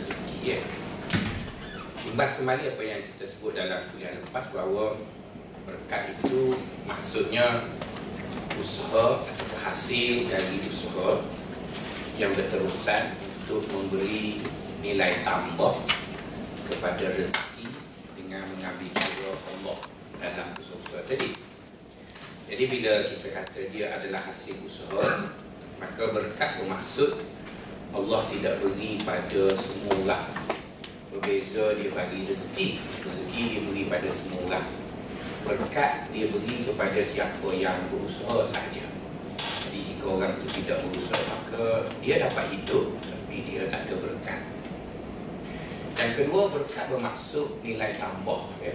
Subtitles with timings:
[0.00, 0.60] rezeki ya.
[2.08, 4.96] Imbas kembali apa yang kita sebut dalam kuliah lepas bahawa
[5.68, 6.56] berkat itu
[6.88, 7.68] maksudnya
[8.56, 11.20] usaha atau hasil dari usaha
[12.16, 13.12] yang berterusan
[13.44, 14.40] untuk memberi
[14.80, 15.76] nilai tambah
[16.72, 17.68] kepada rezeki
[18.16, 19.78] dengan mengambil kira Allah
[20.16, 21.36] dalam usaha-usaha tadi.
[22.48, 25.28] Jadi bila kita kata dia adalah hasil usaha,
[25.76, 27.20] maka berkat bermaksud
[27.90, 30.26] Allah tidak beri pada semua orang.
[31.10, 32.78] Berbeza dia bagi rezeki.
[33.02, 34.66] Rezeki dia beri pada semua orang.
[35.42, 38.86] Berkat dia beri kepada siapa yang berusaha saja.
[39.66, 44.40] Jadi jika orang itu tidak berusaha, maka dia dapat hidup tapi dia tak ada berkat.
[45.98, 48.74] Yang kedua berkat bermaksud nilai tambah ya.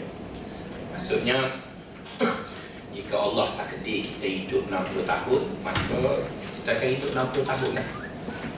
[0.91, 1.55] Maksudnya
[2.95, 5.99] jika Allah tak takdir kita hidup 60 tahun maka
[6.61, 8.04] kita akan hidup 60 tahun lah.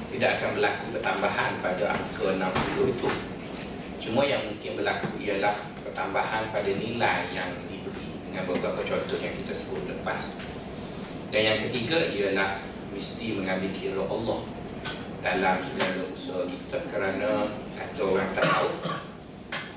[0.07, 3.09] Tidak akan berlaku pertambahan pada angka 60 itu.
[4.07, 9.51] Cuma yang mungkin berlaku ialah pertambahan pada nilai yang diberi dengan beberapa contoh yang kita
[9.51, 10.39] sebut lepas.
[11.27, 12.63] Dan yang ketiga ialah
[12.95, 14.39] mesti mengambil kira Allah
[15.19, 18.69] dalam segala usaha kita kerana kata orang tak tahu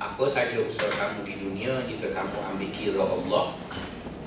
[0.00, 3.44] apa saja usaha kamu di dunia jika kamu ambil kira Allah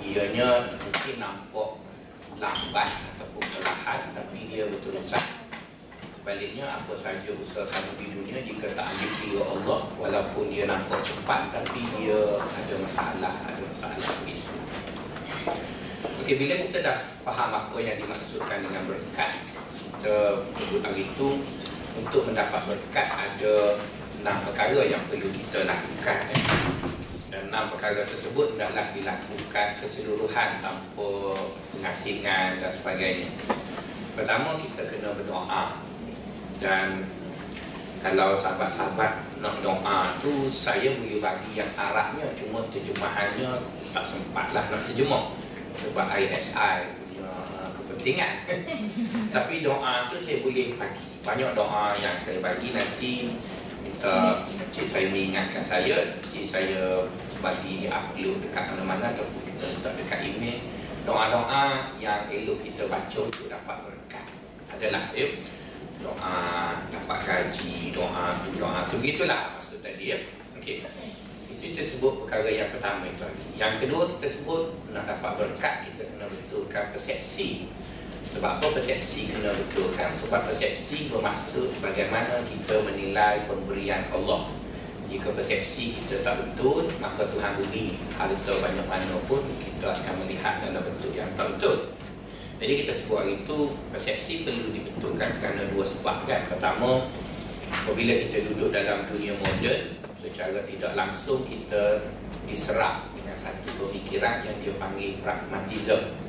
[0.03, 1.69] ianya mungkin nampak
[2.37, 5.42] lambat ataupun perlahan tapi dia berterusan
[6.23, 11.03] sebaliknya apa saja usaha kamu di dunia jika tak ambil kira Allah walaupun dia nampak
[11.03, 14.55] cepat tapi dia ada masalah ada masalah begitu
[16.23, 16.95] Okey, bila kita dah
[17.27, 19.35] faham apa yang dimaksudkan dengan berkat
[19.75, 21.43] kita sebut hari itu
[21.99, 23.75] untuk mendapat berkat ada
[24.23, 26.43] enam perkara yang perlu kita lakukan eh.
[27.35, 31.35] dan enam perkara tersebut adalah dilakukan keseluruhan tanpa
[31.75, 33.27] pengasingan dan sebagainya.
[34.15, 35.91] Pertama kita kena berdoa
[36.61, 37.07] dan
[38.03, 43.63] kalau sahabat-sahabat nak doa tu saya boleh bagi yang Arabnya cuma terjemahannya
[43.95, 45.31] tak sempatlah nak terjemah.
[45.73, 47.03] Sebab ISI
[47.73, 48.33] kepentingan.
[49.35, 51.07] Tapi doa tu saya boleh bagi.
[51.23, 53.31] Banyak doa yang saya bagi nanti
[53.79, 54.43] minta
[54.75, 56.03] cik saya mengingatkan saya.
[56.03, 57.07] Nanti saya
[57.39, 60.59] bagi upload dekat mana-mana ataupun kita letak dekat email.
[61.03, 64.23] Doa-doa yang elok kita baca untuk dapat berkat
[64.71, 65.27] adalah ya
[66.03, 70.17] doa dapat gaji doa tu doa tu gitulah maksud tadi ya
[70.59, 70.83] okey
[71.49, 73.23] itu kita sebut perkara yang pertama itu
[73.55, 77.71] yang kedua kita sebut nak dapat berkat kita kena betulkan persepsi
[78.33, 80.09] sebab apa persepsi kena betulkan?
[80.09, 84.47] Sebab persepsi bermaksud bagaimana kita menilai pemberian Allah.
[85.05, 90.65] Jika persepsi kita tak betul, maka Tuhan beri harta banyak mana pun kita akan melihat
[90.65, 91.93] dalam bentuk yang tak betul.
[92.63, 96.47] Jadi kita sebut hari itu persepsi perlu dibetulkan kerana dua sebab kan.
[96.47, 97.11] Pertama,
[97.67, 102.07] apabila kita duduk dalam dunia moden, secara tidak langsung kita
[102.47, 106.23] diserap dengan satu pemikiran yang dia panggil pragmatism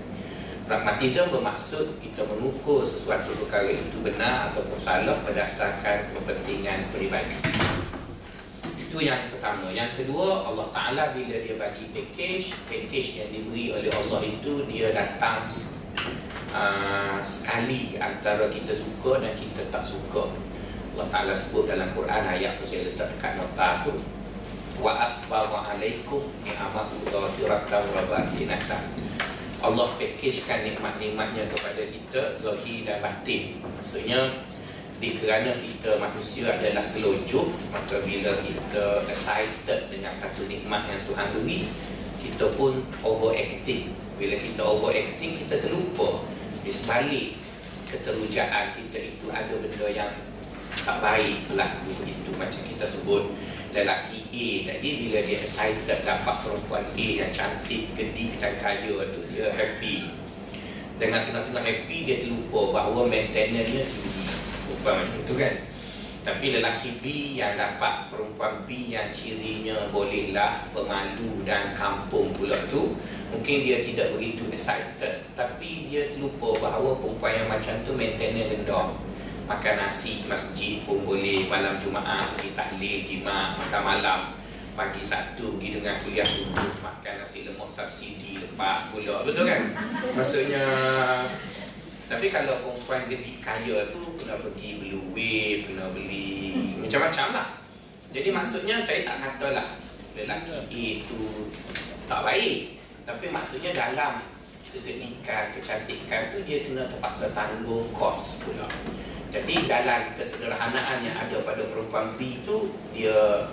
[0.64, 7.36] Pragmatisme bermaksud kita mengukur sesuatu perkara itu benar ataupun salah berdasarkan kepentingan peribadi.
[8.80, 9.68] Itu yang pertama.
[9.68, 14.88] Yang kedua, Allah Ta'ala bila dia bagi package, package yang diberi oleh Allah itu dia
[14.96, 15.52] datang
[16.54, 20.30] uh, sekali antara kita suka dan kita tak suka.
[20.94, 23.98] Allah Ta'ala sebut dalam Quran ayat yang saya letak dekat nota tu.
[24.78, 28.82] Wa asbawa alaikum ni'amahu zahiratan wa batinatan.
[29.64, 34.44] Allah packagekan nikmat-nikmatnya kepada kita Zahir dan batin Maksudnya
[35.00, 41.32] di kerana kita manusia adalah kelojuk Maka bila kita excited dengan satu nikmat yang Tuhan
[41.32, 41.72] beri
[42.20, 46.33] Kita pun overacting Bila kita overacting kita terlupa
[46.64, 47.36] Di sebalik
[47.92, 50.10] keterujaan kita itu ada benda yang
[50.74, 53.30] tak baik berlaku Itu macam kita sebut
[53.74, 54.88] lelaki A tadi.
[55.04, 60.14] Bila dia excited dapat perempuan A yang cantik, gedik dan kaya tu dia happy.
[60.96, 64.24] Dengan tengah-tengah happy dia terlupa bahawa maintenance-nya tinggi.
[64.64, 65.54] Perempuan macam tu kan?
[66.24, 72.96] Tapi lelaki B yang dapat perempuan B yang cirinya bolehlah pemalu dan kampung pula tu
[73.32, 78.88] mungkin dia tidak begitu excited tapi dia terlupa bahawa perempuan yang macam tu maintenance rendah
[79.44, 84.20] makan nasi masjid pun boleh malam Jumaat pergi tahlil jimat makan malam.
[84.74, 89.22] Pagi satu pergi dengan kuliah subuh makan nasi lemak subsidi lepas pula.
[89.22, 89.70] Betul kan?
[90.18, 90.66] Maksudnya
[92.10, 97.48] tapi kalau perempuan gedik kaya tu kena pergi blue wave kena beli macam-macam lah.
[98.10, 99.78] Jadi maksudnya saya tak katalah
[100.14, 101.20] lelaki A tu
[102.10, 102.73] tak baik
[103.04, 104.24] tapi maksudnya dalam
[104.72, 108.66] kegedikan, kecantikan tu dia kena terpaksa tanggung kos pula
[109.30, 113.46] Jadi jalan kesederhanaan yang ada pada perempuan B itu dia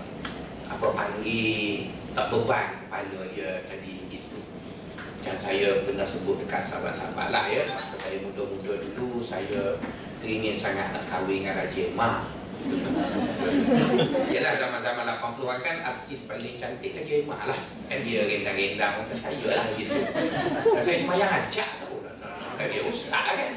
[0.72, 4.40] apa panggil tak beban kepala dia tadi begitu.
[5.22, 9.78] Dan saya pernah sebut dekat sahabat-sahabat lah ya Masa saya muda-muda dulu Saya
[10.18, 12.26] teringin sangat nak kahwin dengan Raja Emah
[14.32, 17.60] Yalah zaman-zaman 80-an kan artis paling cantik Raja Emah lah.
[17.90, 20.00] Kan dia rendang-rendang macam saya lah gitu.
[20.72, 21.98] Dan saya semayang ajak tau
[22.58, 23.54] Kan dia ustaz kan.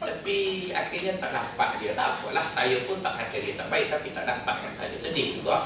[0.00, 1.92] Tapi akhirnya tak dapat dia.
[1.92, 4.96] Tak apalah Saya pun tak kata dia tak baik Tapi tak dapat yang saya.
[4.96, 5.62] Sedih juga.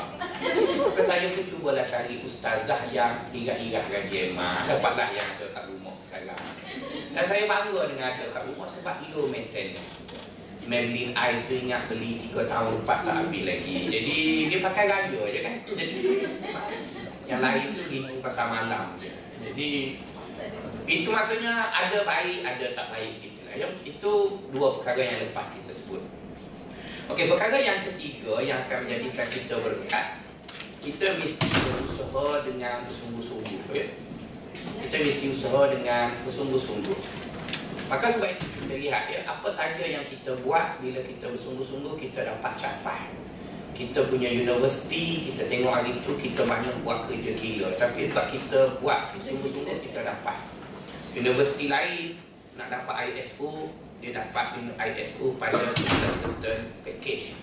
[0.83, 5.95] Maka saya pun cubalah cari ustazah yang Irat-irat gaji emak Dapatlah yang ada kat rumah
[5.95, 6.43] sekarang.
[7.15, 10.04] Dan saya bangga dengan ada kat rumah Sebab low maintenance
[10.71, 14.19] Maybelline Eyes tu ingat beli 3 tahun 4 tak habis lagi Jadi
[14.49, 15.97] dia pakai raya je kan Jadi
[17.29, 19.13] Yang lain tu itu pasal malam je
[19.45, 19.69] Jadi
[20.89, 24.13] Itu maksudnya ada baik ada tak baik gitu ya, itu
[24.51, 26.03] dua perkara yang lepas kita sebut.
[27.11, 30.07] Okey, perkara yang ketiga yang akan menjadikan kita berkat,
[30.83, 33.61] kita mesti berusaha dengan bersungguh-sungguh.
[33.77, 33.87] Ya?
[34.89, 37.24] Kita mesti usaha dengan bersungguh-sungguh.
[37.89, 42.25] Maka sebab itu kita lihat ya, apa saja yang kita buat bila kita bersungguh-sungguh kita
[42.25, 43.13] dapat capai.
[43.75, 47.69] Kita punya universiti, kita tengok hari itu kita banyak buat kerja gila.
[47.75, 50.39] Tapi sebab kita buat bersungguh-sungguh kita dapat.
[51.19, 54.61] Universiti lain nak dapat ISO dia dapat
[54.95, 57.35] ISO pada certain certain package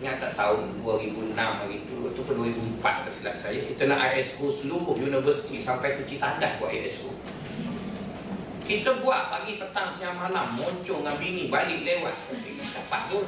[0.00, 4.96] ingat tak tahun 2006 hari itu atau 2004 tak silap saya kita nak ISO seluruh
[4.96, 7.12] universiti sampai ke Citandan buat ISO
[8.72, 12.16] kita buat pagi petang siang malam moncong dengan bini balik lewat.
[12.72, 13.20] Dapat tu.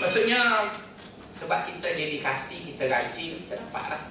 [0.00, 0.72] Maksudnya
[1.28, 4.02] sebab kita dedikasi kita rajin kita dapat lah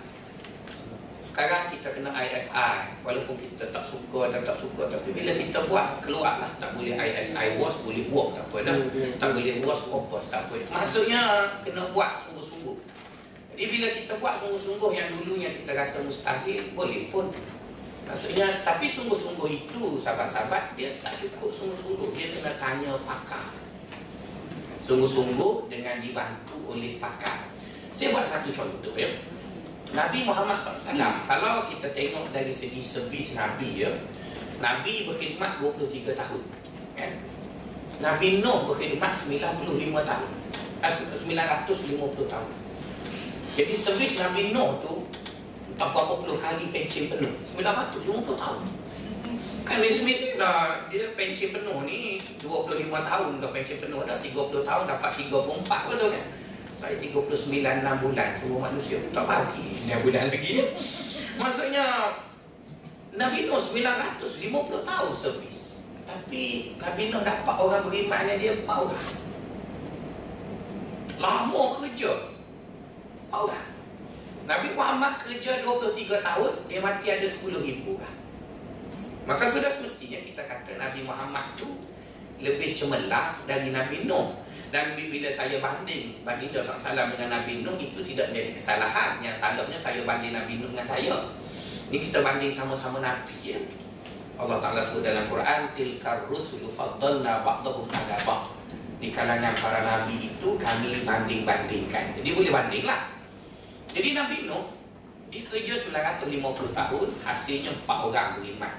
[1.22, 6.02] sekarang kita kena ISI Walaupun kita tak suka dan tak suka Tapi bila kita buat,
[6.02, 8.75] keluar lah Tak boleh ISI was, boleh work tak apa dah.
[8.75, 9.12] Hmm, hmm.
[9.22, 10.58] Tak boleh was, kopos tak apa.
[10.74, 12.78] Maksudnya, kena buat sungguh-sungguh.
[13.54, 17.30] Jadi bila kita buat sungguh-sungguh Yang dulunya kita rasa mustahil Boleh pun
[18.09, 22.09] Maksudnya, tapi sungguh-sungguh itu Sahabat-sahabat, dia tak cukup sungguh-sungguh.
[22.18, 23.53] Dia kena tanya pakar.
[24.81, 27.51] Sungguh-sungguh dengan dibantu oleh pakar.
[27.92, 29.12] Saya buat satu contoh ya.
[29.92, 33.92] Nabi Muhammad SAW Kalau kita tengok dari segi servis Nabi ya
[34.62, 36.44] Nabi berkhidmat 23 tahun
[36.95, 37.12] kan?
[38.00, 39.57] Nabi Nuh berkhidmat 95
[40.06, 40.30] tahun
[40.81, 42.51] 950 tahun.
[43.57, 45.00] Jadi servis Nabi Nuh tu
[45.81, 47.33] Tak berapa puluh kali pencen penuh.
[47.57, 48.62] 950 tahun.
[49.66, 54.83] Kan biasa-biasa dah Dia pencen penuh ni 25 tahun dah pencen penuh dah 30 tahun
[54.86, 56.25] dapat 34 betul kan?
[56.78, 59.81] Saya 39 6 bulan Cuma manusia pun tak bagi.
[59.89, 60.54] 6 bulan lagi.
[61.42, 61.86] Maksudnya
[63.18, 65.81] Nabi Nuh 950 tahun servis.
[66.06, 69.06] Tapi Nabi Nuh dapat orang beriman dengan dia 4 orang.
[71.18, 72.13] Lama kerja.
[73.34, 73.72] 4 orang
[74.49, 78.17] Nabi Muhammad kerja 23 tahun Dia mati ada 10 ribu orang
[79.29, 81.69] Maka sudah semestinya kita kata Nabi Muhammad tu
[82.41, 84.41] Lebih cemerlang dari Nabi Nuh
[84.71, 89.19] dan bila saya banding baginda SAW dengan Nabi Nuh itu tidak menjadi kesalahan.
[89.19, 91.11] Yang salahnya saya banding Nabi Nuh dengan saya.
[91.91, 93.59] Ini kita banding sama-sama Nabi ya.
[94.39, 98.41] Allah Ta'ala sebut dalam Quran tilkar rusulu faddalna ba'dahum ala ba'd.
[99.03, 102.15] Di kalangan para nabi itu kami banding-bandingkan.
[102.15, 103.21] Jadi boleh bandinglah.
[103.91, 104.65] Jadi Nabi Nuh
[105.31, 108.74] dia kerja 950 tahun, hasilnya 4 orang beriman.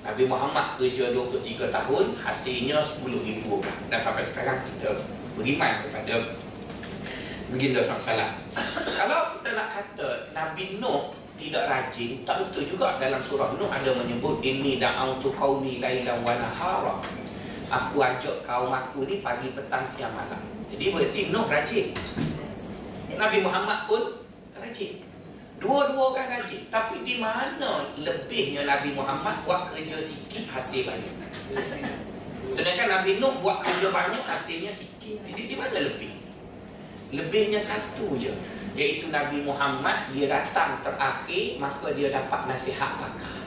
[0.00, 3.80] Nabi Muhammad kerja 23 tahun Hasilnya 10 ribu orang.
[3.92, 4.96] Dan sampai sekarang kita
[5.36, 6.40] beriman kepada
[7.52, 8.16] Baginda SAW
[8.96, 13.92] Kalau kita nak kata Nabi Nuh tidak rajin Tak betul juga dalam surah Nuh ada
[13.92, 16.96] menyebut Ini da'autu qawmi layla wa nahara.
[17.70, 20.40] Aku ajak kaum aku ni pagi petang siang malam.
[20.72, 21.92] Jadi berarti Nuh rajin
[23.20, 24.02] Nabi Muhammad pun
[24.56, 25.04] rajin.
[25.60, 26.72] Dua-dua orang rajin.
[26.72, 31.14] Tapi di mana lebihnya Nabi Muhammad Buat kerja sikit hasil banyak.
[32.48, 35.20] Sedangkan Nabi Nuh buat kerja banyak Hasilnya sikit.
[35.28, 36.16] Jadi di mana lebih?
[37.12, 38.32] Lebihnya satu je.
[38.72, 43.42] Iaitu Nabi Muhammad Dia datang terakhir Maka dia dapat nasihat pakar.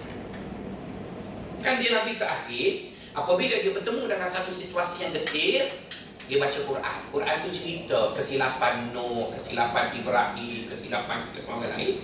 [1.64, 5.64] Kan dia Nabi terakhir Apabila dia bertemu dengan satu situasi yang detil
[6.28, 7.00] dia baca Quran.
[7.12, 11.96] Quran tu cerita kesilapan Nuh, kesilapan Ibrahim, kesilapan kesilapan orang lain.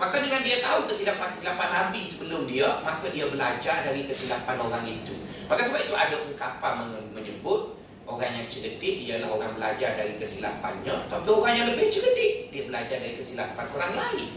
[0.00, 5.12] Maka dengan dia tahu kesilapan-kesilapan Nabi sebelum dia, maka dia belajar dari kesilapan orang itu.
[5.44, 7.76] Maka sebab itu ada ungkapan menyebut
[8.08, 12.96] orang yang cerdik ialah orang belajar dari kesilapannya, tapi orang yang lebih cerdik dia belajar
[12.96, 14.30] dari kesilapan orang lain.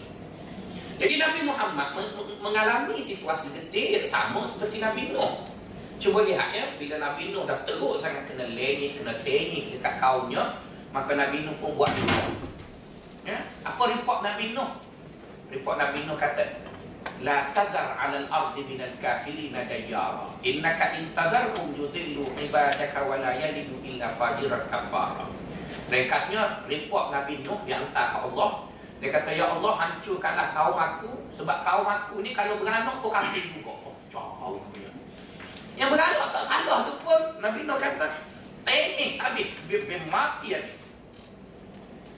[0.99, 1.87] Jadi Nabi Muhammad
[2.43, 5.47] mengalami situasi detik sama seperti Nabi Nuh.
[6.01, 10.61] Cuba lihat ya, bila Nabi Nuh dah teruk sangat kena lenyek, kena tenyek dekat kaumnya,
[10.91, 12.33] maka Nabi Nuh pun buat report.
[13.23, 14.69] Ya, apa report Nabi Nuh?
[15.53, 16.63] Report Nabi Nuh kata,
[17.23, 20.27] La tadar ala al-ardi min al-kafirina dayyara.
[20.43, 25.23] Innaka in tadarhum yudillu ibadaka wa la yalidu illa fajiran kafara.
[25.87, 28.67] Ringkasnya, report Nabi Nuh yang hantar ke Allah.
[29.03, 31.11] Dia kata, Ya Allah, hancurkanlah kaum aku.
[31.27, 33.71] Sebab kaum aku ni kalau beranak kau kafir juga.
[33.83, 34.82] Oh, jauh punya.
[35.73, 38.07] Yang beranak tak salah tu pun Nabi Nuh kata,
[38.61, 39.49] teknik habis.
[39.65, 40.83] Biar mati habis.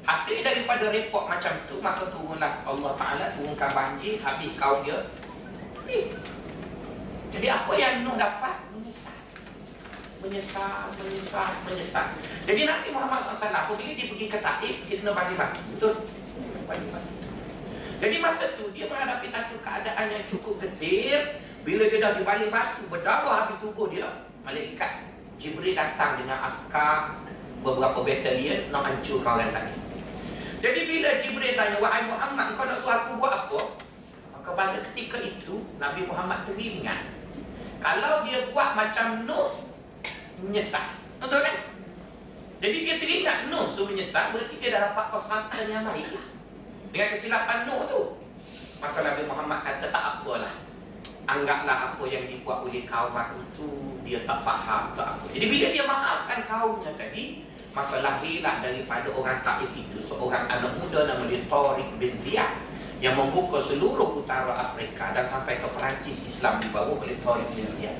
[0.05, 5.01] Hasil daripada report macam tu Maka turunlah Allah Ta'ala Turunkan banjir Habis kaum dia
[5.73, 6.13] Mati
[7.33, 8.69] Jadi apa yang Nuh dapat?
[8.69, 9.17] Menyesal
[10.21, 12.07] Menyesal, menyesal, menyesal
[12.45, 15.93] Jadi Nabi Muhammad SAW Apabila dia pergi ke Taif Dia kena balik batu Betul?
[16.69, 17.13] Balik batu
[17.97, 22.53] Jadi masa tu Dia menghadapi satu keadaan yang cukup getir Bila dia dah di balik
[22.53, 24.05] batu Berdarah habis tubuh dia
[24.45, 25.09] Malaikat
[25.41, 27.17] Jibril datang dengan askar
[27.65, 29.85] Beberapa batalion Nak hancurkan orang tadi
[30.65, 33.77] jadi bila Jibril tanya, Wahai Muhammad, kau nak suruh aku buat apa?
[34.33, 37.05] Maka pada ketika itu, Nabi Muhammad teringat.
[37.77, 39.61] Kalau dia buat macam Nuh,
[40.41, 40.97] menyesal.
[41.21, 41.69] Betul kan?
[42.65, 46.17] Jadi dia teringat Nuh tu menyesal, berarti dia dah dapat konsultan yang baik.
[46.89, 48.01] Dengan kesilapan Nuh tu.
[48.81, 50.64] Maka Nabi Muhammad kata, tak apalah.
[51.25, 53.69] Anggaplah apa yang dibuat oleh kaum aku tu,
[54.05, 55.25] dia tak faham, tak apa.
[55.33, 57.41] Jadi bila dia maafkan kaumnya tadi,
[57.73, 62.55] maka lahirlah daripada orang Taif itu seorang anak muda nama dia Tariq bin Ziyad
[63.03, 67.97] yang membuka seluruh utara Afrika dan sampai ke Perancis Islam dibawa oleh Tariq bin Ziyad.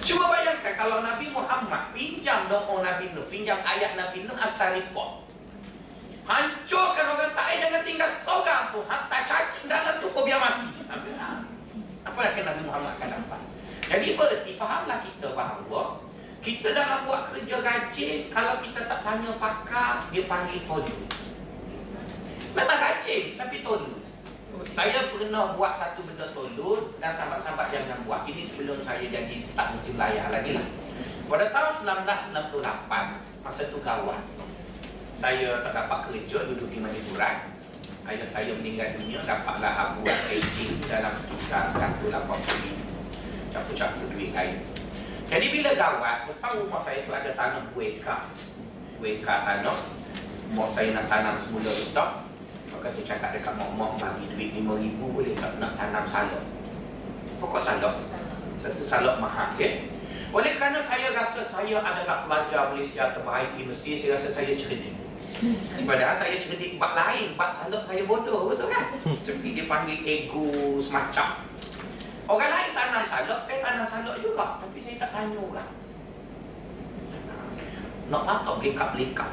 [0.00, 5.28] Cuba bayangkan kalau Nabi Muhammad pinjam doa Nabi Nuh, pinjam ayat Nabi Nuh hantar report.
[6.24, 8.86] Hancurkan orang Taif jangan tinggal seorang pun.
[8.88, 10.70] Hantar cacing dalam tu pun biar mati.
[12.04, 13.40] Apa yang Nabi Muhammad akan dapat?
[13.90, 20.08] Jadi berarti fahamlah kita bahawa kita dalam buat kerja rajin Kalau kita tak tanya pakar
[20.08, 21.04] Dia panggil tolu
[22.56, 24.00] Memang rajin Tapi tolu
[24.72, 29.76] Saya pernah buat satu benda tolu Dan sahabat-sahabat jangan buat Ini sebelum saya jadi staf
[29.76, 30.64] mesti belayar lagi lah.
[31.28, 31.72] Pada tahun
[32.08, 34.24] 1998 Masa tu kawan
[35.20, 37.49] Saya tak dapat kerja Duduk di Madiburan
[38.10, 42.10] Ayah saya meninggal dunia Dapatlah buat aging Dalam sekitar 180
[43.54, 44.58] Capur-capur duit lain
[45.30, 48.34] jadi bila gawat, lepas rumah saya tu ada tanam bueka.
[48.98, 49.78] Bueka tanam.
[50.50, 52.26] Mak saya nak tanam semula letak.
[52.74, 56.42] Maka saya cakap dekat mak-mak bagi duit RM5,000 boleh tak nak tanam salak.
[57.38, 57.94] Pokok salak.
[58.58, 59.54] Satu salak mahal.
[59.54, 59.86] Okay?
[60.34, 64.98] Oleh kerana saya rasa saya adalah pelajar Malaysia terbaik di Mesir, saya rasa saya cerdik.
[65.88, 68.92] Padahal saya cerdik buat lain, buat salak saya bodoh, betul kan?
[69.02, 71.48] Tapi dia panggil ego semacam.
[72.30, 74.60] Orang lain tanam salak, saya tanam salak juga.
[74.60, 75.70] Tapi saya tak tanya orang.
[78.12, 79.30] Nak patut belikat-belikat.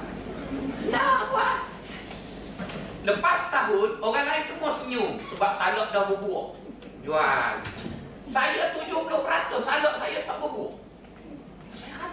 [0.91, 1.57] Tak buat.
[3.03, 5.11] Lepas tahun, orang lain semua senyum.
[5.21, 6.57] Sebab salak dah berbuah.
[7.03, 7.53] Jual.
[8.27, 9.07] Saya 70%
[9.63, 10.86] salak saya tak berbuah.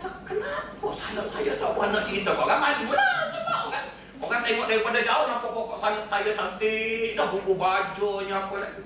[0.04, 2.37] Saya kata, kenapa salak saya tak nak cerita?
[2.37, 3.87] Kau orang malu lah sebab orang.
[4.20, 7.16] Orang tengok daripada jauh nampak pokok salak saya cantik.
[7.16, 8.84] Dah bubuh bajunya apa lagi.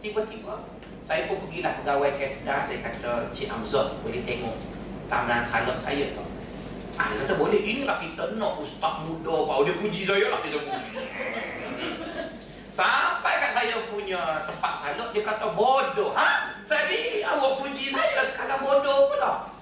[0.00, 0.54] Tiba-tiba
[1.08, 4.60] saya pun pergilah pegawai Kesda Saya kata Cik Amzon boleh tengok
[5.08, 6.20] Taman salak saya tu
[7.00, 10.60] Ah, dia kata boleh inilah kita nak ustaz muda Baru dia puji saya lah kita
[10.60, 10.92] puji
[12.68, 16.60] Sampai kat saya punya tempat salak Dia kata bodoh Ha?
[16.68, 19.57] Jadi awak puji saya sekarang bodoh pula Saya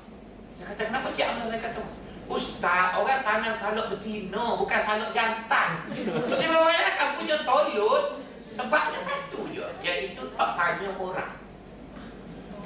[0.67, 1.81] kata kenapa Cik Amzon Saya kata
[2.27, 5.87] Ustaz, orang tanam salak betina Bukan salak jantan.
[6.35, 11.33] Saya bayangkan punya tolut Sebabnya satu je Iaitu tak tanya orang.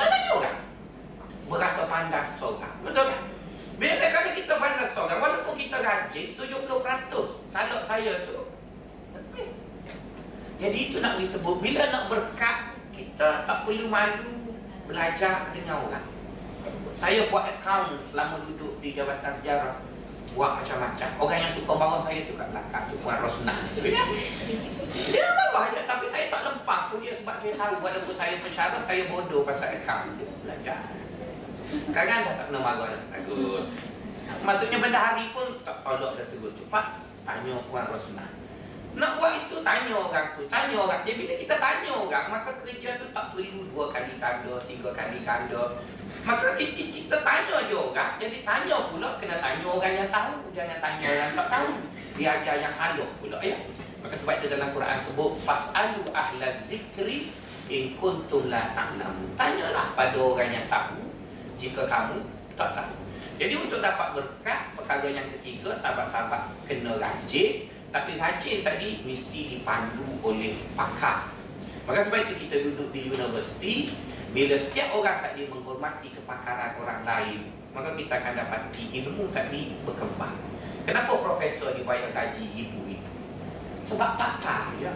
[0.00, 0.58] Tak tanya orang.
[1.44, 3.22] Berasa pandai seorang Betul kan?
[3.76, 6.48] Bila kali kita pandai seorang Walaupun kita rajin 70%
[7.44, 8.48] Salak saya tu
[10.56, 14.56] Jadi itu nak disebut Bila nak berkat Kita tak perlu malu
[14.88, 16.19] Belajar dengan orang
[16.94, 19.90] Saya buat akaun Selama duduk di Jabatan Sejarah
[20.34, 21.08] buat macam-macam.
[21.18, 23.82] Orang yang suka marah saya tu kat belakang tu Puan Rosna tu.
[23.82, 28.78] Dia, marah je tapi saya tak lempang pun dia sebab saya tahu walaupun saya pencara
[28.78, 30.78] saya bodoh pasal akaun saya belajar.
[31.90, 33.02] Sekarang dah tak kena marah dah.
[33.10, 33.64] Bagus.
[34.46, 38.26] Maksudnya benda hari pun tak tolak dah terus cepat tanya Puan Rosna.
[38.90, 41.06] Nak buat itu tanya orang tu, tanya orang.
[41.06, 45.22] Jadi bila kita tanya orang, maka kerja tu tak perlu dua kali kanda, tiga kali
[45.22, 45.78] kanda.
[46.20, 50.78] Maka kita, kita tanya je orang Jadi tanya pula Kena tanya orang yang tahu Jangan
[50.84, 51.70] tanya orang tak tahu
[52.20, 53.56] Dia ajar yang salah pula ya
[54.04, 57.32] Maka sebab itu dalam Quran sebut Fas'alu ahla zikri
[57.72, 61.10] In kuntum la ta'lamu Tanyalah pada orang yang tahu
[61.60, 62.24] jika kamu
[62.56, 62.92] tak tahu.
[63.36, 67.68] Jadi untuk dapat berkat, perkara yang ketiga, sahabat-sahabat kena rajin.
[67.92, 71.28] Tapi rajin tadi mesti dipandu oleh pakar.
[71.84, 73.92] Maka sebab itu kita duduk di universiti,
[74.30, 80.38] bila setiap orang tadi menghormati kepakaran orang lain, maka kita akan dapati ilmu tadi berkembang.
[80.86, 83.10] Kenapa profesor dibayar gaji ibu-ibu?
[83.82, 84.94] Sebab pakar, ya.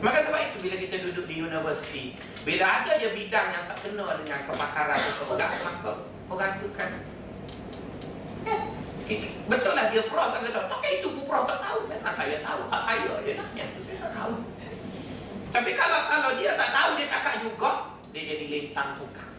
[0.00, 2.16] Maka sebab itu bila kita duduk di universiti,
[2.48, 5.90] bila ada je bidang yang tak kena dengan kepakaran seseorang, maka
[6.32, 6.90] orang tu kan
[9.12, 12.36] eh, Betul lah dia pro tak kata Tak itu pun pro tak tahu Memang saya
[12.44, 14.32] tahu Hak saya je lah Yang tu saya tak tahu
[15.48, 19.30] Tapi kalau kalau dia tak tahu Dia cakap juga Dia jadi lintang tukang.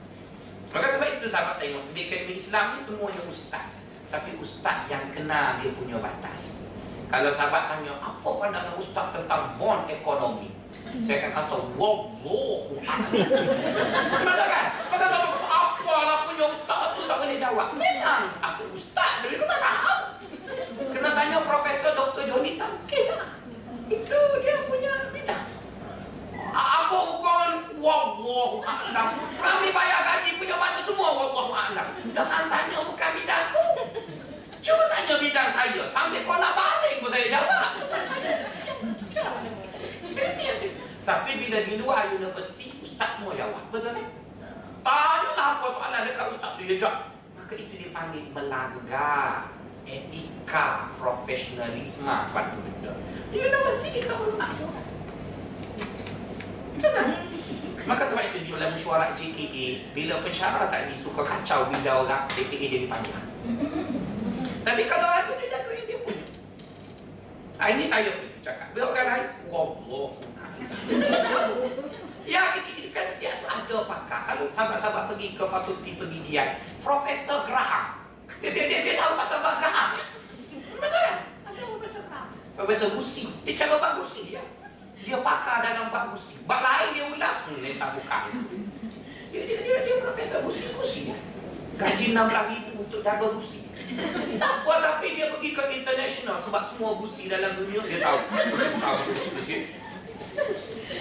[0.72, 3.68] Maka sebab itu sahabat tengok Di akademi Islam ni semuanya ustaz.
[4.08, 6.64] Tapi ustaz yang kenal dia punya batas.
[7.12, 10.56] Kalau sahabat tanya Apa pandangan ustaz tentang bond ekonomi?
[11.06, 12.82] Saya akan kata Wallahu
[14.26, 14.66] Betul kan?
[14.90, 19.46] Maka tak tahu Apalah punya ustaz tu tak boleh jawab Memang Aku ustaz Tapi aku
[19.46, 19.98] tak tahu
[20.90, 22.24] Kena tanya Profesor Dr.
[22.26, 23.30] Johnny Tamkin lah.
[23.86, 25.46] Itu dia punya bidang
[26.58, 29.08] Apa hukuman Wallahu a'lam
[29.38, 33.66] Kami bayar gaji punya bantu semua Wallahu a'lam Jangan tanya bukan bidangku
[34.60, 38.30] Cuba tanya bidang saya Sampai kau nak balik pun saya jawab Sebab saya
[41.10, 43.66] tapi bila di luar universiti, ustaz semua jawab.
[43.74, 44.08] Betul kan?
[44.86, 47.10] Tanyalah apa soalan dekat ustaz tu, dia jawab.
[47.34, 49.50] Maka itu dipanggil melanggar
[49.90, 50.94] etika,
[51.30, 52.90] profesionalisme, suatu benda.
[53.30, 54.50] Di universiti kita hormat.
[56.74, 57.10] Betul kan?
[57.86, 62.66] Maka sebab itu di dalam mesyuarat JKA, bila pensyarah tadi suka kacau bila orang JKA
[62.74, 63.26] jadi panjang.
[64.66, 66.26] Tapi kalau aku dia jaga dia punya.
[67.62, 68.68] Ah, ini saya punya cakap.
[68.74, 70.10] Bila orang lain, Allah.
[72.34, 74.22] ya, kita kan setiap tu ada pakar.
[74.34, 75.94] Kalau sahabat-sahabat pergi ke fakulti
[76.26, 78.02] dia, Profesor Graham.
[78.42, 80.18] Dia, dia, dia, dia tahu pasal Graham.
[82.60, 83.24] Profesor Gusi.
[83.48, 84.44] Dia cara Pak Gusi dia.
[85.00, 86.44] Dia pakar dalam Pak Gusi.
[86.44, 87.36] Bak lain dia ulas.
[87.48, 88.18] Hmm, dia tak buka.
[89.32, 91.02] Dia, dia, dia, dia Profesor Gusi Gusi.
[91.80, 93.70] Gaji 16 ribu untuk jaga Gusi.
[94.38, 98.20] Tak apa tapi dia pergi ke international sebab semua gusi dalam dunia dia tahu.
[98.78, 99.66] Tahu gusi.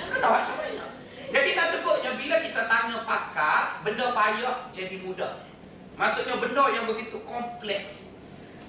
[0.09, 0.87] Kenapa macam mana?
[1.29, 5.45] Jadi nak sebutnya bila kita tanya pakar, benda payah jadi mudah.
[6.01, 8.08] Maksudnya benda yang begitu kompleks.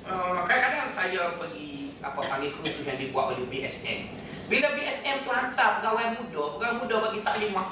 [0.10, 4.10] Uh, kadang-kadang saya pergi apa panggil kursus yang dibuat oleh BSM.
[4.50, 7.68] Bila BSM tu hantar pegawai muda, pegawai muda bagi taklimat.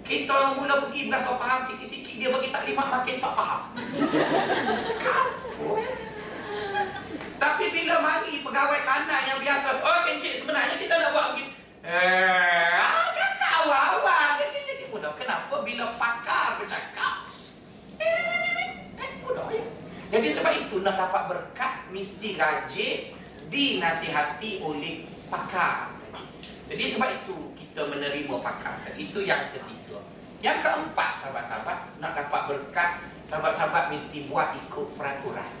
[0.00, 3.60] Kita mula pergi berasa faham sikit-sikit dia bagi taklimat makin tak faham.
[7.38, 11.54] Tapi bila mari pegawai kanan yang biasa Oh kencik sebenarnya kita nak buat begini
[11.86, 16.27] Eh, ah, cakap awal-awal jadi, mudah Kenapa bila pakar
[20.18, 23.14] Jadi sebab itu nak dapat berkat Mesti rajin
[23.48, 25.94] Dinasihati oleh pakar
[26.66, 30.02] Jadi sebab itu kita menerima pakar Itu yang ketiga
[30.42, 32.90] Yang keempat sahabat-sahabat Nak dapat berkat
[33.30, 35.58] Sahabat-sahabat mesti buat ikut peraturan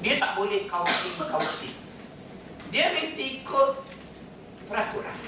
[0.00, 1.76] dia tak boleh kauting-kauting.
[2.68, 3.70] Dia mesti ikut
[4.68, 5.18] peraturan.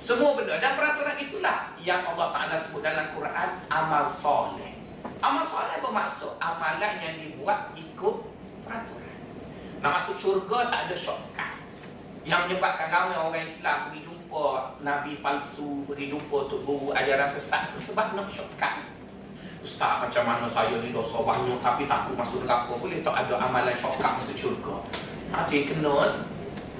[0.00, 0.60] Semua benda.
[0.60, 4.69] Dan peraturan itulah yang Allah Ta'ala sebut dalam Quran amal soleh.
[5.20, 8.16] Amal soleh bermaksud amalan yang dibuat ikut
[8.64, 9.18] peraturan.
[9.80, 11.52] Nak masuk syurga tak ada shortcut.
[12.24, 17.72] Yang menyebabkan ramai orang Islam pergi jumpa Nabi palsu, pergi jumpa Tok Guru ajaran sesat
[17.72, 19.00] itu sebab nak shortcut.
[19.60, 23.76] Ustaz macam mana saya ni dosa banyak tapi takut masuk neraka boleh tak ada amalan
[23.76, 24.80] syokak masuk syurga
[25.28, 26.16] Nanti kena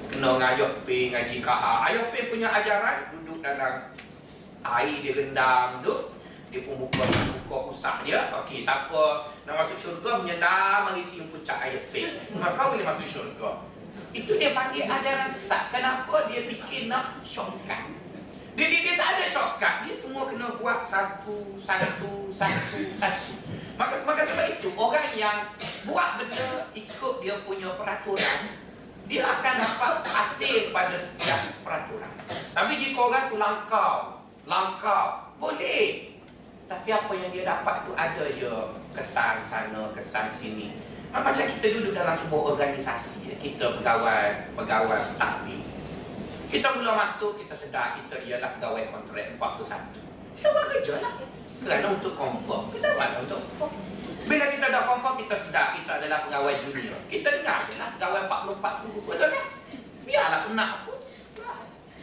[0.09, 3.85] kena ngayok pe ngaji kaha ayok pe punya ajaran duduk dalam
[4.65, 5.93] air dia rendam tu
[6.51, 7.07] dia pun buka
[7.47, 12.75] buka usap dia okey siapa nak masuk syurga menyendam mari sini pucak ayok pe maka
[12.75, 13.63] boleh masuk syurga
[14.11, 17.87] itu dia panggil ajaran sesat kenapa dia fikir nak syokak
[18.51, 19.75] dia, dia, dia tak ada shortcut.
[19.87, 23.33] Dia semua kena buat satu, satu, satu, satu.
[23.79, 25.47] Maka, maka sebab itu, orang yang
[25.87, 28.39] buat benda ikut dia punya peraturan,
[29.07, 32.11] dia akan dapat hasil pada setiap peraturan.
[32.51, 36.10] Tapi jika orang tu langkau, langkau, boleh.
[36.71, 38.47] Tapi apa yang dia dapat tu ada je
[38.95, 40.79] kesan sana, kesan sini.
[41.11, 45.59] Macam kita duduk dalam sebuah organisasi, kita pegawai, pegawai takbir.
[46.47, 49.99] Kita mula masuk, kita sedar kita ialah pegawai kontrak 41.
[50.39, 51.13] Kita buat kerja lah.
[51.59, 52.71] Kerana untuk confirm.
[52.71, 53.71] Kita buat untuk confirm.
[54.31, 56.99] Bila kita dah confirm, kita sedar kita adalah pegawai junior.
[57.11, 58.99] Kita dengar je lah pegawai 44 seminggu.
[59.11, 59.47] Betul kan?
[60.07, 61.00] Biarlah kena pun.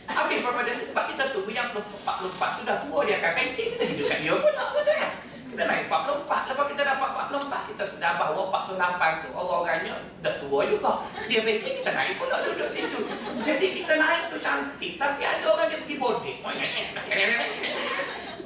[0.09, 4.19] Habis pada sebab kita tu yang 44 tu dah tua dia akan pencing kita hidupkan
[4.25, 5.13] dia pun nak betul kan?
[5.49, 10.61] Kita naik 44 Lepas kita dapat 44 Kita sedar bahawa 48 tu Orang-orangnya dah tua
[10.69, 10.93] juga.
[11.27, 13.01] Dia becek kita naik pula duduk situ.
[13.43, 16.37] Jadi kita naik tu cantik Tapi ada orang dia pergi bodek.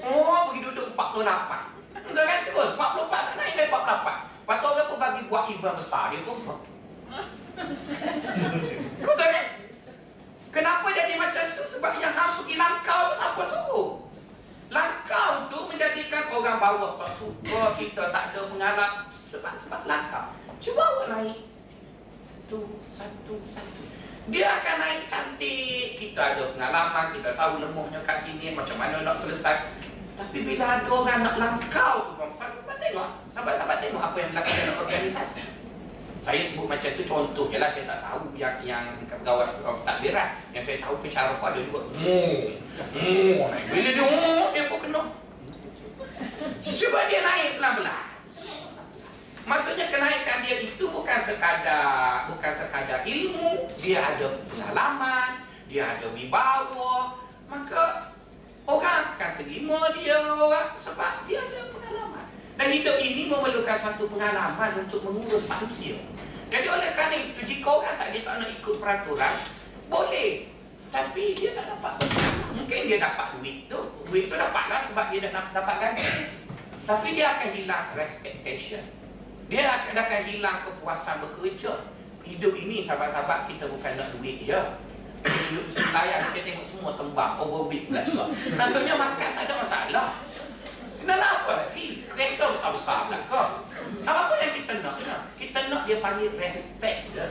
[0.03, 2.38] Oh pergi duduk 48 Betul kan?
[2.42, 6.20] Terus 44 tak naik naik 48 Lepas tu orang pun bagi buat event besar Dia
[6.27, 6.37] pun
[8.98, 9.46] Betul kan
[10.53, 11.65] Kenapa jadi macam tu?
[11.65, 13.91] Sebab yang pergi langkau tu siapa suruh?
[14.69, 19.09] Langkau tu menjadikan orang bawah tak suka, kita tak ada pengalaman.
[19.09, 20.29] Sebab sebab langkau.
[20.61, 21.41] Cuba awak naik.
[22.21, 23.83] Satu, satu, satu.
[24.29, 25.97] Dia akan naik cantik.
[25.97, 29.73] Kita ada pengalaman, kita tahu lemahnya kat sini, macam mana nak selesai.
[30.21, 33.09] Tapi bila ada orang nak langkau tu, perempuan, tengok.
[33.33, 35.62] Sahabat-sahabat tengok apa yang berlaku dalam organisasi.
[36.23, 37.67] Saya sebut macam tu contoh je lah.
[37.67, 39.43] Saya tak tahu yang yang dekat pegawai
[39.83, 42.23] takbiran Yang saya tahu pencara pun ada juga Mu.
[42.95, 43.43] Mu.
[43.51, 45.03] Bila dia mu Dia pun kena.
[46.63, 48.07] Cuba dia naik pelan-pelan.
[49.43, 53.67] Maksudnya kenaikan dia itu bukan sekadar Bukan sekadar ilmu.
[53.83, 57.19] Dia ada pengalaman Dia ada wibawa.
[57.51, 58.15] Maka
[58.63, 62.22] Orang akan terima dia orang Sebab dia ada pengalaman
[62.61, 65.97] dan hidup ini memerlukan satu pengalaman untuk mengurus manusia.
[66.53, 69.35] Jadi oleh kerana itu, jika orang tak dia tak nak ikut peraturan,
[69.88, 70.53] boleh.
[70.93, 71.97] Tapi dia tak dapat.
[72.53, 73.81] Mungkin dia dapat duit tu.
[74.05, 76.29] Duit tu dapatlah sebab dia dah dapat gaji.
[76.85, 78.85] Tapi dia akan hilang expectation.
[79.49, 81.88] Dia akan, akan hilang kepuasan bekerja.
[82.29, 84.61] Hidup ini sahabat-sahabat kita bukan nak duit je.
[85.25, 88.12] Hidup saya tengok semua tembak overweight plus.
[88.53, 90.09] Maksudnya makan tak ada masalah.
[91.03, 92.07] Kenapa lagi?
[92.07, 93.67] Kereta besar-besar kau.
[94.07, 94.97] Apa yang kita nak?
[95.35, 97.27] Kita nak dia panggil respect je.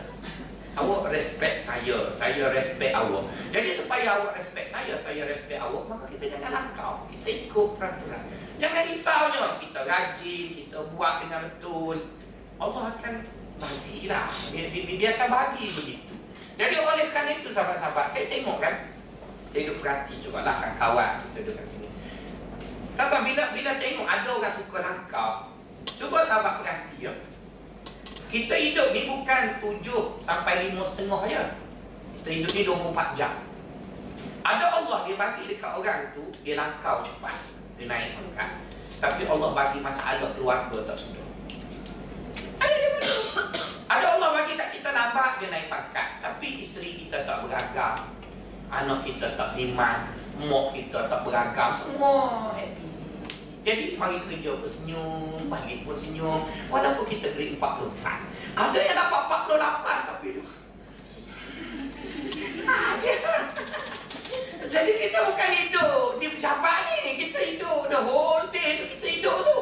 [0.72, 3.28] Awak respect saya, saya respect awak.
[3.52, 7.08] Jadi supaya awak respect saya, saya respect awak, maka kita jangan langkau.
[7.12, 8.24] Kita ikut peraturan.
[8.56, 9.46] Jangan risaunya.
[9.60, 12.08] Kita rajin, kita buat dengan betul.
[12.56, 13.14] Allah akan
[13.60, 14.32] bagilah.
[14.56, 16.14] Dia, dia, dia akan bagi begitu.
[16.56, 18.76] Jadi oleh kerana itu sahabat-sahabat, saya tengok kan,
[19.52, 21.91] saya duduk berhati juga lah kawan kita duduk kat sini.
[23.10, 25.30] Tuan bila bila tengok ada orang suka langkau,
[25.98, 27.14] cuba sahabat perhati ya.
[28.32, 31.44] Kita hidup ni bukan tujuh sampai lima setengah ya.
[32.22, 33.34] Kita hidup ni 24 jam.
[34.42, 37.38] Ada Allah dia bagi dekat orang tu, dia langkau cepat.
[37.78, 38.50] Dia naik pangkat.
[39.02, 41.26] Tapi Allah bagi masalah keluarga tak sudah.
[42.62, 43.14] Ada dia bagi.
[43.90, 46.08] Ada Allah bagi kat kita nampak dia naik pangkat.
[46.22, 48.06] Tapi isteri kita tak beragam.
[48.70, 50.14] Anak kita tak iman.
[50.38, 51.74] Mok kita tak beragam.
[51.74, 52.91] Semua happy.
[53.62, 59.22] Jadi mari kerja pun senyum, balik pun senyum Walaupun kita grade 44 Ada yang dapat
[59.54, 60.46] 48 tapi dia
[64.66, 66.18] Jadi kita bukan hidup.
[66.18, 67.86] Di pejabat ni Kita hidup.
[67.86, 69.62] The whole day tu kita hidup tu.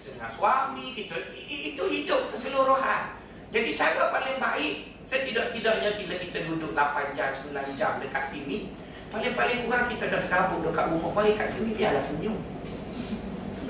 [0.00, 3.20] Dengan suami kita Itu hidup keseluruhan.
[3.52, 8.72] Jadi cara paling baik Setidak-tidaknya bila kita duduk 8 jam, 9 jam dekat sini
[9.12, 11.12] Paling-paling kurang kita dah serabut dekat rumah.
[11.12, 12.40] Mari kat sini biarlah senyum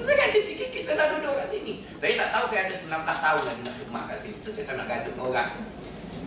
[0.05, 1.81] saya kan kita, kita dah duduk kat sini.
[1.97, 2.93] Saya tak tahu saya ada 19
[3.25, 4.37] tahun lagi nak rumah kat sini.
[4.45, 5.49] Saya tak nak gaduh dengan orang.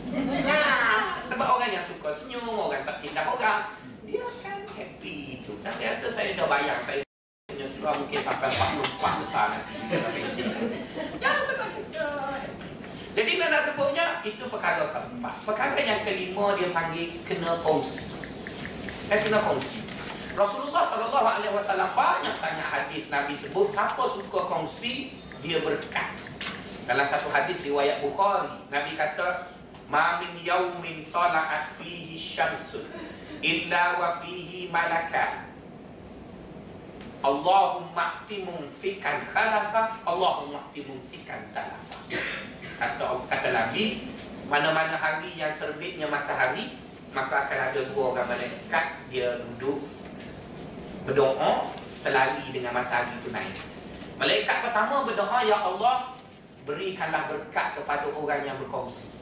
[1.30, 3.78] Sebab orang yang suka senyum, orang tak tindak orang.
[4.08, 5.54] Dia akan happy itu.
[5.62, 6.80] Dan saya rasa saya dah bayang.
[6.82, 7.06] Saya
[7.54, 9.74] punya seluar mungkin sampai 44 besar nanti.
[11.22, 12.06] Ya, sebab kita.
[13.18, 15.36] Jadi nak sebutnya, itu perkara keempat.
[15.42, 18.14] Perkara yang kelima dia panggil kena kongsi.
[19.10, 19.97] Eh, kena kongsi.
[20.38, 25.10] Rasulullah sallallahu alaihi wasallam banyak sangat hadis Nabi sebut siapa suka kongsi
[25.42, 26.14] dia berkat.
[26.86, 29.50] Dalam satu hadis riwayat Bukhari, Nabi kata,
[29.90, 32.86] "Ma min yaumin tala'at fihi syamsun
[33.42, 35.50] illa wa fihi malaka."
[37.26, 41.98] Allahumma aqtimum fikan khalafa Allahumma aqtimum sikan talafa
[42.78, 44.06] kata, kata Nabi
[44.46, 46.78] Mana-mana hari yang terbitnya matahari
[47.18, 49.97] Maka akan ada dua orang malaikat Dia duduk
[51.08, 53.56] berdoa selari dengan matahari itu naik.
[54.20, 56.12] Malaikat pertama berdoa, Ya Allah,
[56.68, 59.16] berikanlah berkat kepada orang yang berkongsi.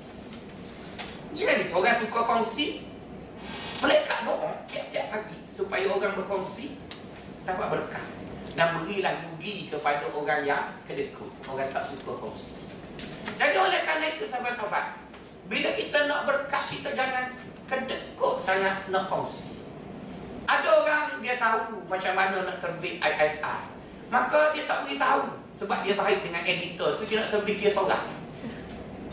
[1.38, 2.68] Jika itu orang suka kongsi,
[3.86, 6.74] malaikat doa tiap-tiap pagi supaya orang berkongsi
[7.46, 8.06] dapat berkat.
[8.56, 12.56] Dan berilah rugi kepada orang yang kedekut, orang tak suka kongsi.
[13.36, 14.96] Jadi oleh kerana itu sahabat-sahabat,
[15.52, 17.36] bila kita nak berkat, kita jangan
[17.68, 19.56] kedekut sangat nak kongsi.
[20.46, 23.60] Ada orang dia tahu macam mana nak terbit ISR.
[24.14, 25.24] Maka dia tak boleh tahu
[25.58, 28.06] sebab dia baik dengan editor tu dia nak terbit dia seorang.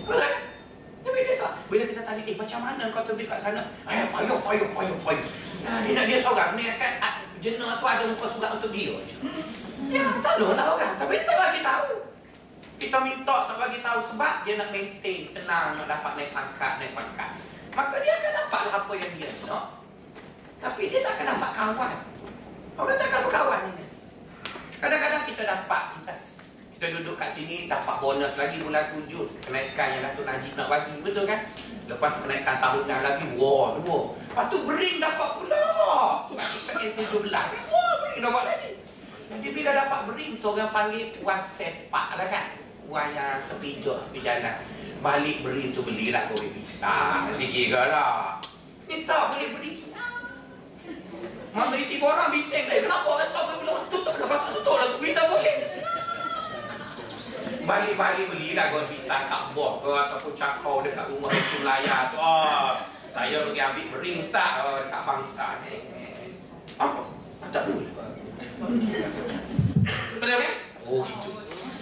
[0.04, 0.20] Betul?
[1.02, 1.58] Tapi dia seorang.
[1.72, 3.62] Bila kita tanya, eh macam mana kau terbit kat sana?
[3.88, 5.28] Eh payuh, payuh, payuh, payuh.
[5.64, 6.50] Nah, dia nak dia seorang.
[6.54, 9.16] Ni kan ah, jenuh tu ada muka surat untuk dia je.
[9.88, 10.94] Ya, Tolonglah orang.
[11.00, 11.90] Tapi dia tak bagi tahu.
[12.76, 16.92] Kita minta tak bagi tahu sebab dia nak maintain, senang nak dapat naik pangkat, naik
[16.92, 17.30] pangkat.
[17.72, 19.81] Maka dia akan dapatlah apa yang dia nak.
[20.62, 21.94] Tapi dia tak akan dapat kawan.
[22.78, 23.84] Orang tak akan berkawan ini.
[24.78, 25.84] Kadang-kadang kita dapat.
[26.78, 29.26] Kita duduk kat sini dapat bonus lagi bulan tujuh.
[29.42, 30.94] Kenaikan yang Datuk Najib nak bagi.
[31.02, 31.50] Betul kan?
[31.90, 33.26] Lepas tu kenaikan tahunan lagi.
[33.34, 34.14] Wah, dua.
[34.14, 35.66] Lepas tu bering dapat pula.
[36.30, 37.46] Sebab kita kena tujuh belas.
[37.70, 38.70] Wah, bering dapat lagi.
[39.34, 42.46] Jadi bila dapat bering tu orang panggil puan sepak lah kan.
[42.86, 44.56] Puan yang terpijak tepi jalan.
[45.02, 47.30] Balik bering tu belilah tu pisang.
[47.34, 48.38] Sikit ke lah.
[48.90, 49.91] Ni tak boleh beri senang.
[51.52, 52.64] Masa isi borang bising.
[52.64, 54.14] Eh kenapa orang tak boleh tutup?
[54.16, 54.88] Kenapa tak tutup lah?
[54.96, 55.54] Bila boleh?
[57.62, 62.16] Balik-balik belilah kau pisang kat bot ke ataupun cakau dekat rumah itu layar tu.
[62.18, 62.74] Oh,
[63.12, 65.46] saya pergi ambil bering ustaz oh, dekat bangsa.
[66.80, 67.02] Apa?
[67.52, 67.90] Tak boleh.
[70.18, 70.54] Betul kan?
[70.88, 71.30] Oh gitu.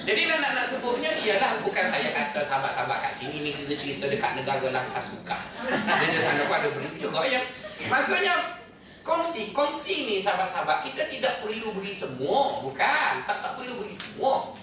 [0.01, 4.05] Jadi nak, nak, nak sebutnya ialah bukan saya kata sahabat-sahabat kat sini ni kita cerita
[4.11, 5.39] dekat negara langkah suka.
[5.71, 7.41] Dia di sana pun ada beri juga ya.
[7.89, 8.60] Maksudnya
[9.03, 13.25] kongsi, kongsi ni sahabat-sahabat kita tidak perlu beri semua, bukan?
[13.25, 14.57] Tak tak perlu beri semua.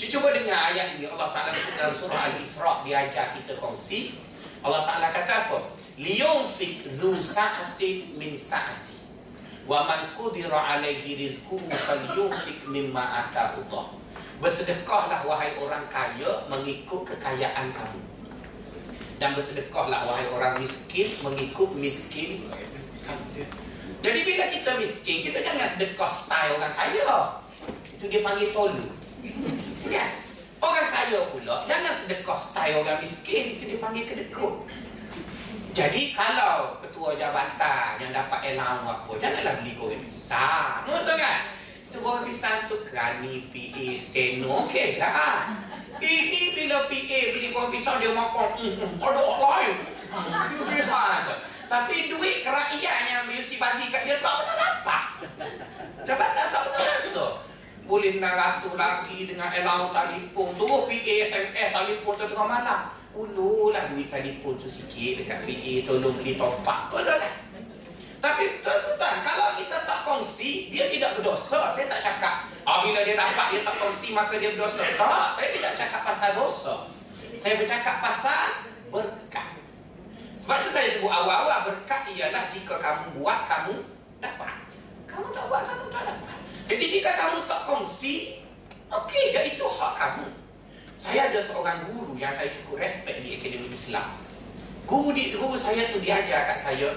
[0.00, 4.16] Cuba dengar ayat ini Allah Taala dalam surah Al-Isra diajar kita kongsi.
[4.64, 5.58] Allah Taala kata apa?
[6.00, 8.96] Liyunfik dzu sa'atin min sa'ati.
[9.68, 13.86] Wa man qudira alaihi rizquhu falyunfik mimma ataahu Allah.
[14.40, 18.00] Bersedekahlah wahai orang kaya mengikut kekayaan kamu.
[19.20, 22.40] Dan bersedekahlah wahai orang miskin mengikut miskin.
[24.00, 27.36] Jadi bila kita miskin, kita jangan sedekah style orang kaya.
[27.84, 28.88] Itu dia panggil tolu.
[29.92, 30.10] Kan?
[30.64, 33.60] Orang kaya pula jangan sedekah style orang miskin.
[33.60, 34.64] Itu dia panggil kedekut.
[35.70, 40.82] Jadi kalau ketua jabatan yang dapat elang apa, janganlah beli goreng pisang.
[40.88, 41.46] Betul kan?
[41.92, 45.69] Itu goreng pisang tu kerani, PA, steno, okey lah.
[46.00, 49.76] Ini bila PA beli goreng pisang dia makan, hmm, tak ada orang lain.
[50.48, 51.34] Dia pisang aja.
[51.70, 55.04] Tapi duit kerakyat yang mesti bagi kat dia tak pernah dapat.
[56.02, 57.26] Jabatan tak pernah rasa.
[57.86, 62.80] Boleh nak ratus lagi dengan elang telefon tu, PA, SMS, telefon tu tengah malam.
[63.14, 66.90] Ululah duit telefon tu sikit dekat PA, tolong beli top up.
[66.90, 67.49] Betul kan?
[68.20, 71.72] Tapi tuan-tuan, kalau kita tak kongsi, dia tidak berdosa.
[71.72, 72.34] Saya tak cakap,
[72.68, 74.84] oh, bila dia dapat, dia tak kongsi, maka dia berdosa.
[75.00, 76.74] Tak, saya tidak cakap pasal dosa.
[77.40, 78.44] Saya bercakap pasal
[78.92, 79.48] berkat.
[80.44, 83.80] Sebab tu saya sebut awal-awal, berkat ialah jika kamu buat, kamu
[84.20, 84.52] dapat.
[85.08, 86.36] Kamu tak buat, kamu tak dapat.
[86.68, 88.44] Jadi jika kamu tak kongsi,
[88.92, 90.28] okey je, itu hak kamu.
[91.00, 94.04] Saya ada seorang guru yang saya cukup respect di Akademi Islam.
[94.84, 96.92] Guru, di, guru saya tu diajar kat saya,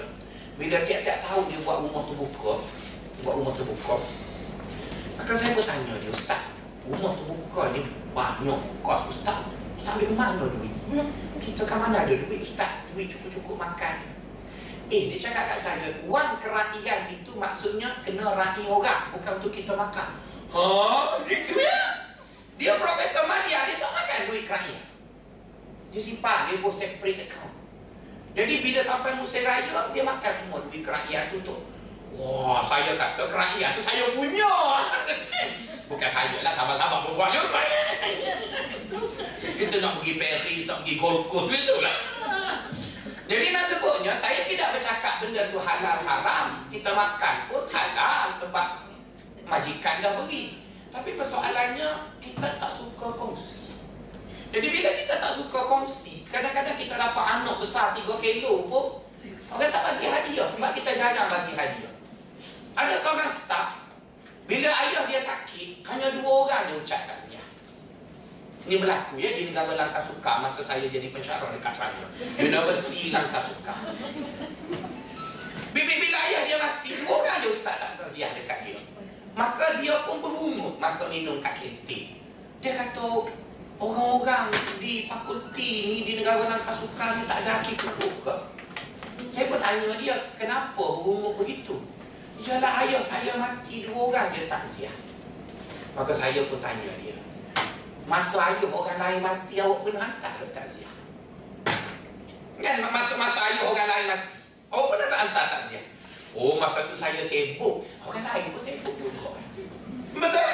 [0.54, 2.52] bila tiap-tiap tahun dia buat rumah terbuka
[3.26, 3.96] Buat rumah terbuka.
[5.18, 6.42] Maka saya bertanya dia Ustaz
[6.84, 7.80] Rumah terbuka ni
[8.14, 9.10] banyak kos.
[9.10, 10.70] Ustaz Ustaz ambil mana duit?
[11.42, 12.86] Kita kan mana ada duit Ustaz?
[12.94, 14.14] Duit cukup-cukup makan.
[14.92, 19.72] Eh dia cakap kat saya Wang keraian itu maksudnya Kena rai orang Bukan untuk kita
[19.72, 20.20] makan.
[20.52, 20.64] Ha
[21.24, 22.04] gitu ya.
[22.60, 24.84] Dia Profesor Malia Dia tak makan duit keraian
[25.88, 27.63] Dia simpan Dia buat separate account
[28.34, 31.54] jadi bila sampai musim raya, dia makan semua duit kerakyat tu tu.
[32.18, 34.54] Wah, saya kata kerakyat tu saya punya.
[35.90, 37.62] Bukan saya lah, sahabat-sahabat berbuat juga.
[39.54, 41.94] Itu nak pergi Paris, nak pergi Gold Coast, betul lah.
[43.24, 46.66] Jadi nak sebutnya, saya tidak bercakap benda tu halal haram.
[46.74, 48.82] Kita makan pun halal sebab
[49.46, 50.58] majikan dah beri.
[50.90, 53.63] Tapi persoalannya, kita tak suka kongsi.
[54.54, 59.02] Jadi bila kita tak suka kongsi, kadang-kadang kita dapat anak besar 3 kilo pun,
[59.50, 61.90] orang tak bagi hadiah sebab kita jarang bagi hadiah.
[62.78, 63.74] Ada seorang staff,
[64.46, 67.42] bila ayah dia sakit, hanya dua orang dia ucap takziah.
[68.70, 72.06] Ini berlaku ya di negara Langkah Suka masa saya jadi pensyarah dekat sana.
[72.38, 73.74] Universiti Langkah Suka.
[75.74, 78.78] Bibi bila ayah dia mati, dua orang dia ucap takziah dekat dia.
[79.34, 82.22] Maka dia pun berumur maka minum kat kantin.
[82.62, 83.26] Dia kata,
[83.74, 88.34] Orang-orang di fakulti ni di negara Langkah Suka ni tak ada akik kubuk ke?
[89.34, 91.82] Saya bertanya dia, kenapa berumur begitu?
[92.38, 94.94] Ialah ayah saya mati dua orang dia tak siap.
[95.98, 97.18] Maka saya pun tanya dia,
[98.06, 100.94] masa ayah orang lain mati awak pernah hantar ke tak siap?
[102.62, 104.38] Kan masa-masa ayah orang lain mati,
[104.70, 105.84] awak pernah tak hantar tak siap?
[106.34, 109.38] Oh masa tu saya sibuk, orang lain pun sibuk juga.
[110.14, 110.50] Betul?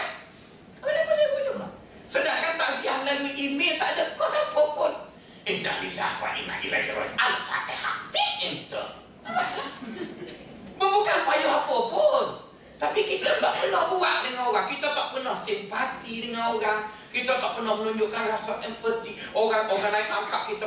[0.85, 1.67] Orang lain pun sibuk juga.
[2.11, 4.93] Sedangkan takziah melalui email tak ada kos apa pun.
[5.47, 7.15] Inna lillah wa inna ilaihi raji'un.
[7.15, 7.97] Al-Fatihah.
[8.43, 8.83] Itu.
[10.75, 12.27] Bukan payah apa pun.
[12.83, 14.67] Tapi kita tak pernah buat dengan orang.
[14.67, 15.71] Kita tak pernah save
[16.11, 20.67] dengan orang kita tak pernah menunjukkan rasa empati orang-orang naik angkat kita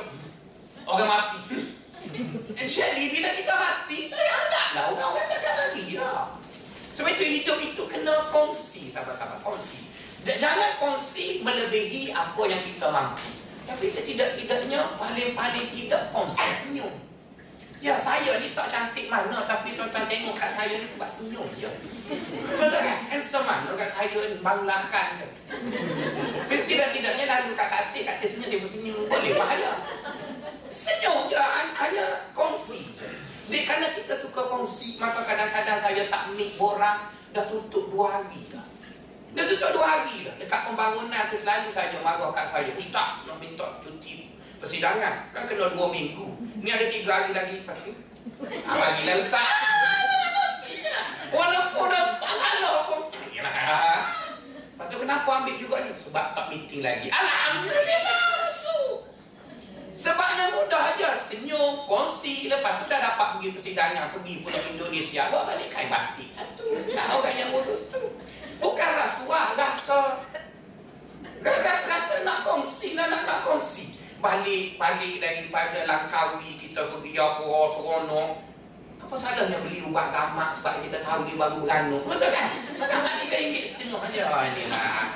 [0.84, 1.40] orang mati
[2.68, 6.36] jadi bila kita mati itu ya lah orang-orang takkan lagi lah
[6.92, 9.88] sebab itu hidup itu kena kongsi sahabat-sahabat kongsi
[10.24, 13.28] jangan kongsi melebihi apa yang kita mampu.
[13.64, 16.92] Tapi setidak-tidaknya paling-paling tidak kongsi senyum.
[17.84, 21.68] Ya saya ni tak cantik mana Tapi tuan-tuan tengok kat saya ni sebab senyum je.
[22.48, 23.00] Betul kan?
[23.12, 25.28] Handsome mana kat saya ni Banglakan je.
[26.48, 29.72] Mesti dah tidaknya lalu kat katil Katil senyum dia bersenyum Boleh bahaya.
[30.64, 31.36] Senyum je
[31.76, 32.96] Hanya kongsi.
[33.52, 38.64] Jadi kerana kita suka kongsi Maka kadang-kadang saya submit borang Dah tutup dua hari dah
[39.34, 43.38] Dah tutup dua hari dah Dekat pembangunan tu selalu saja marah kat saya Ustaz nak
[43.42, 44.30] minta cuti
[44.62, 47.92] persidangan Kan kena dua minggu Ni ada tiga hari lagi pasti.
[48.64, 49.52] Ah, bagilah ustaz.
[51.28, 53.02] Walaupun dah tak salah pun.
[53.12, 55.92] Lepas tu kenapa ambil juga ni?
[55.92, 57.12] Sebab tak meeting lagi.
[57.12, 59.12] Alhamdulillah masuk.
[59.92, 65.54] Sebabnya mudah aja senyum, kongsi, lepas tu dah dapat pergi persidangan, pergi pula Indonesia, bawa
[65.54, 66.66] balik kain batik satu.
[66.96, 68.02] Tak orang yang urus tu.
[68.62, 70.22] Bukan rasuah, rasa.
[71.44, 74.00] Rasa-rasa nak kongsi, nak, nak, nak kongsi.
[74.24, 78.32] Balik-balik daripada Langkawi kita pergi apa seronok.
[79.04, 82.56] Apa salahnya beli ubat gamak sebab kita tahu dia baru beranuk betul kan?
[82.80, 84.24] Gamak tiga ringgit setengah je.
[84.24, 85.12] Oh, inilah.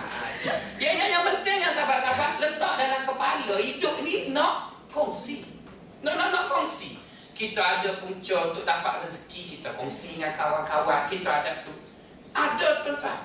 [0.75, 5.47] Yang, yang, yang penting yang sahabat-sahabat letak dalam kepala hidup ni nak kongsi.
[6.03, 6.99] Nak nak nak kongsi.
[7.31, 11.07] Kita ada punca untuk dapat rezeki kita kongsi dengan kawan-kawan.
[11.07, 11.71] Kita ada tu
[12.35, 13.19] ada tuan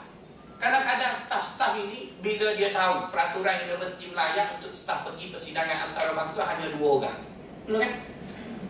[0.63, 6.71] Kadang-kadang staf-staf ini bila dia tahu peraturan Universiti Melayu untuk staf pergi persidangan antarabangsa hanya
[6.71, 7.19] dua orang.
[7.67, 7.91] Okay?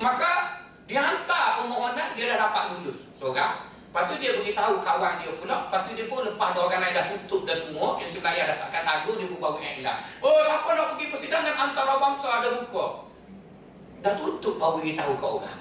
[0.01, 0.57] Maka
[0.88, 3.68] dia hantar permohonan dia dah dapat lulus seorang.
[3.68, 5.68] Lepas tu dia beritahu kawan dia pula.
[5.68, 8.01] Lepas tu dia pun lepas dua orang lain dah tutup dah semua.
[8.01, 9.97] Yang sebelah dah takkan sagu dia pun baru iklan.
[10.25, 13.05] Oh siapa nak pergi persidangan antarabangsa ada buka.
[14.01, 15.61] Dah tutup baru beritahu ke orang.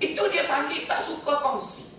[0.00, 1.89] Itu dia panggil tak suka kongsi.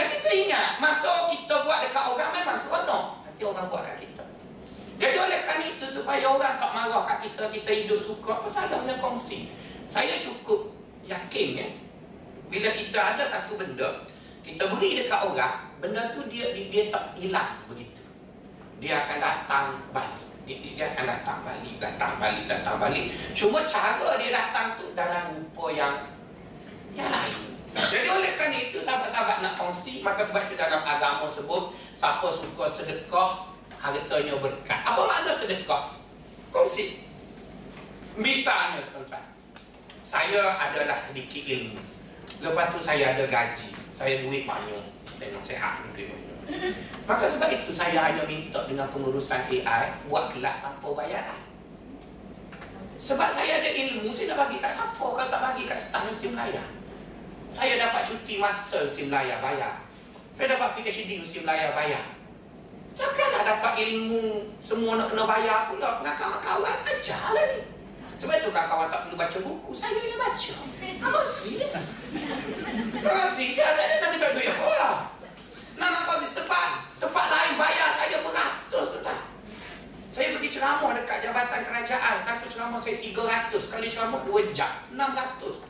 [0.00, 3.20] Dan kita ingat, masa kita buat dekat orang memang seronok.
[3.20, 4.24] Nanti orang buat kat kita.
[4.96, 8.96] Jadi oleh kerana itu, supaya orang tak marah kat kita, kita hidup suka, apa salahnya
[8.96, 9.52] kongsi?
[9.84, 10.72] Saya cukup
[11.04, 11.68] yakin ya,
[12.48, 14.08] bila kita ada satu benda,
[14.40, 18.00] kita beri dekat orang, benda tu dia dia, dia tak hilang begitu.
[18.80, 20.24] Dia akan datang balik.
[20.48, 23.04] Dia, dia akan datang balik, datang balik, datang balik.
[23.36, 26.08] Cuma cara dia datang tu dalam rupa yang
[26.96, 27.49] yang lain.
[27.70, 32.66] Jadi oleh kerana itu sahabat-sahabat nak kongsi Maka sebab itu dalam agama sebut Siapa suka
[32.66, 33.46] sedekah
[33.80, 34.80] Hartanya berkat.
[34.84, 35.96] Apa makna sedekah?
[36.50, 37.06] Kongsi.
[38.18, 39.22] Misalnya tuan-tuan
[40.02, 41.80] Saya adalah sedikit ilmu.
[42.42, 44.84] Lepas tu saya ada gaji Saya duit banyak
[45.22, 46.38] Memang sehat duit banyak.
[47.06, 51.40] Maka sebab itu saya hanya minta dengan pengurusan AI Buat kelas tanpa bayaran
[52.98, 54.98] Sebab saya ada ilmu Saya nak bagi kat siapa?
[54.98, 56.79] Kalau tak bagi kat staf mesti melayar
[57.50, 59.74] saya dapat cuti master mesti melayar bayar.
[60.30, 62.04] Saya dapat PhD mesti melayar bayar.
[62.94, 65.98] Takkanlah dapat ilmu semua nak kena bayar pula.
[65.98, 67.60] Dengan kawan-kawan ajarlah ni.
[68.14, 69.70] Sebab itu kawan-kawan tak perlu baca buku.
[69.74, 70.52] Saya yang baca.
[70.78, 71.58] Terima kasih.
[72.94, 73.46] Terima kasih.
[73.58, 74.96] Dia ada nak minta duit apa lah.
[75.74, 76.70] Nak nak kasih sebab
[77.02, 78.88] tempat lain bayar saya beratus.
[79.02, 79.18] Tak?
[80.10, 82.14] Saya pergi ceramah dekat jabatan kerajaan.
[82.22, 83.58] Satu ceramah saya 300.
[83.66, 84.70] Kali ceramah 2 jam.
[84.94, 85.69] 600.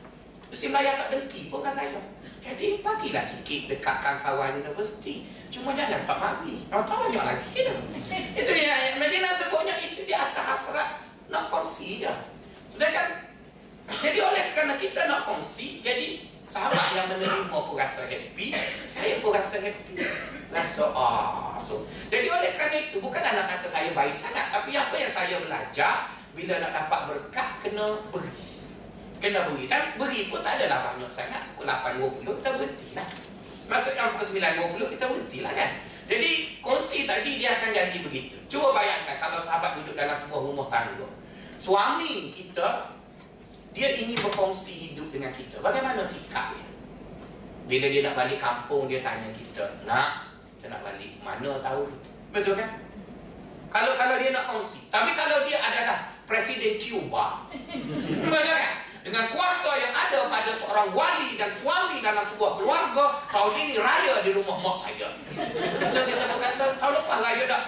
[0.51, 1.95] Mesti Melayu tak dengki pun kan saya.
[2.43, 5.23] Jadi bagilah sikit dekat kawan-kawan universiti.
[5.47, 6.67] Cuma jangan tak mari.
[6.75, 7.79] Oh, tak banyak lagi dah.
[8.35, 12.13] itu yang Medina sebutnya itu di atas hasrat nak kongsi je.
[12.67, 13.31] Sedangkan
[14.03, 18.55] jadi oleh kerana kita nak kongsi, jadi sahabat yang menerima pun rasa happy,
[18.87, 19.99] saya pun rasa happy.
[20.51, 21.87] Rasa ah, so.
[22.11, 26.11] Jadi oleh kerana itu bukan nak kata saya baik sangat, tapi apa yang saya belajar
[26.31, 28.51] bila nak dapat berkat kena beri
[29.21, 29.69] kena beri.
[29.69, 31.53] Dan beri pun tak adalah banyak sangat.
[31.53, 33.07] Pukul 8.20 kita berhenti lah
[33.71, 35.69] maksudnya pukul 9.20 kita berhenti lah kan?
[36.11, 38.35] Jadi kongsi tadi dia akan jadi begitu.
[38.51, 41.07] Cuba bayangkan kalau sahabat duduk dalam sebuah rumah tangga.
[41.55, 42.91] Suami kita
[43.71, 45.63] dia ingin berkongsi hidup dengan kita.
[45.63, 46.67] Bagaimana sikapnya?
[47.71, 50.27] Bila dia nak balik kampung dia tanya kita nak
[50.59, 51.87] kita nak balik mana tahu
[52.35, 52.67] betul kan?
[53.71, 54.91] Kalau kalau dia nak kongsi.
[54.91, 57.47] Tapi kalau dia adalah presiden Cuba.
[58.27, 63.53] Betul kan dengan kuasa yang ada pada seorang wali dan suami dalam sebuah keluarga tahun
[63.57, 65.09] ini raya di rumah mak saya.
[65.81, 67.63] Kita kita berkata tahun lepas raya dah.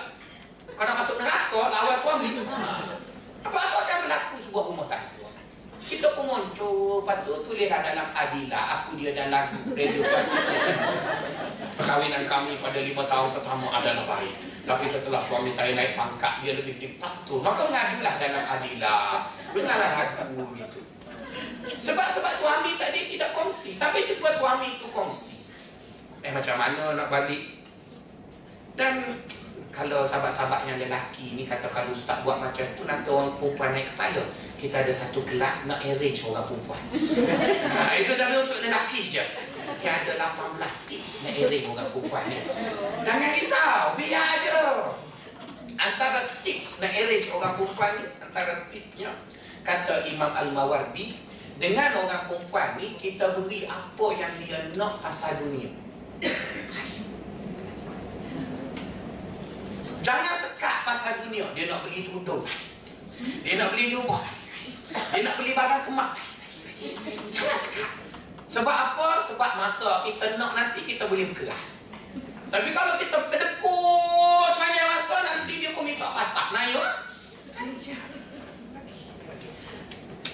[0.74, 2.30] Kena masuk neraka lawan suami.
[3.44, 5.14] Apa-apa akan berlaku sebuah rumah tangga
[5.84, 7.04] kita pun muncul.
[7.04, 10.02] Lepas tu tulislah dalam Adila aku dia dalam radio
[11.74, 14.36] perkahwinan kami pada lima tahun pertama adalah baik.
[14.64, 19.28] Tapi setelah suami saya naik pangkat dia lebih diktator maka mengadulah dalam adilah.
[19.54, 20.93] Dengarlah aku gitu
[21.80, 23.76] sebab sebab suami tadi tidak kongsi.
[23.80, 25.44] Tapi cuba suami itu kongsi.
[26.24, 27.64] Eh macam mana nak balik?
[28.74, 29.22] Dan
[29.74, 33.90] kalau sahabat-sahabat yang lelaki ni kata kalau ustaz buat macam tu nanti orang perempuan naik
[33.94, 34.24] kepala.
[34.58, 36.82] Kita ada satu kelas nak arrange orang perempuan.
[37.74, 39.24] Ha, itu tapi untuk lelaki je.
[39.82, 42.40] Dia ada 18 tips nak arrange orang perempuan ni.
[43.04, 44.56] Jangan risau biar aja
[45.76, 49.12] antara tips nak arrange orang perempuan ni antara tipsnya
[49.64, 51.16] kata Imam Al-Mawardi
[51.58, 55.72] dengan orang perempuan ni kita beri apa yang dia nak pasal dunia
[60.04, 61.48] Jangan sekat pasal dunia.
[61.56, 62.44] Dia nak beli tudung.
[63.40, 64.20] Dia nak beli jubah.
[65.16, 66.20] Dia nak beli barang kemak.
[67.32, 67.90] Jangan sekat.
[68.44, 69.24] Sebab apa?
[69.32, 71.88] Sebab masa kita nak nanti kita boleh berkeras.
[72.52, 76.52] Tapi kalau kita terdekur sepanjang masa nanti dia pun minta fasah.
[76.52, 76.86] Nah, ya?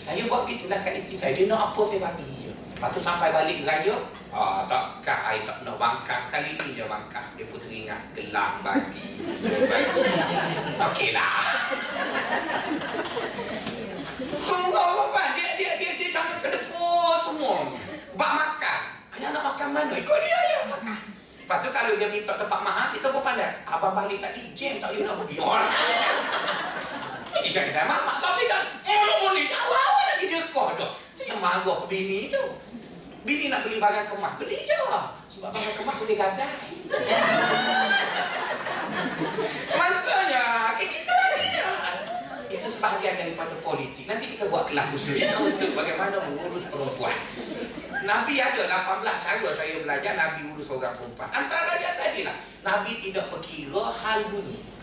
[0.10, 1.32] Saya buat begitulah kat isteri saya.
[1.38, 2.49] Dia nak apa saya bagi.
[2.49, 3.93] Lepas tu sampai balik raya,
[4.30, 7.30] Ah, tak kak, I tak nak bangkang sekali ni je bangkang.
[7.38, 9.22] Dia pun teringat gelang bagi.
[10.89, 11.45] Okeylah.
[14.38, 17.70] Semua apa dia dia dia dia tangan kedekor semua.
[18.18, 18.82] Bak makan.
[19.14, 19.93] Hanya nak makan mana?
[19.93, 20.97] Ikut dia je makan.
[21.45, 23.62] Lepas tu kalau dia minta tempat mahal, kita pun pandai.
[23.66, 25.38] Abang balik tadi jam tak you nak pergi.
[27.38, 28.17] Ini jangan dah mamak.
[28.23, 29.45] Tapi kan, eh, boleh.
[29.45, 30.89] Awal-awal lagi dia kau dah.
[31.13, 32.41] Itu yang marah bini tu.
[33.27, 34.80] Bini nak beli barang kemah, beli je.
[35.38, 36.73] Sebab barang kemah boleh gadai.
[39.80, 41.67] Maksudnya, kita bagi je.
[42.49, 44.09] Itu sebahagian daripada politik.
[44.09, 47.13] Nanti kita buat kelas khusus ya, untuk bagaimana mengurus perempuan.
[47.99, 51.30] Nabi ada 18 cara saya belajar Nabi urus orang perempuan.
[51.30, 52.34] Antara dia tadi lah.
[52.63, 54.78] Nabi tidak berkira hal dunia.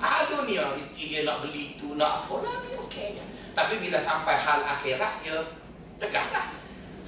[0.00, 3.24] Hal dunia, isteri dia nak beli tu, nak apa, Nabi okey je.
[3.52, 5.36] Tapi bila sampai hal akhirat, dia
[6.00, 6.48] tegas lah.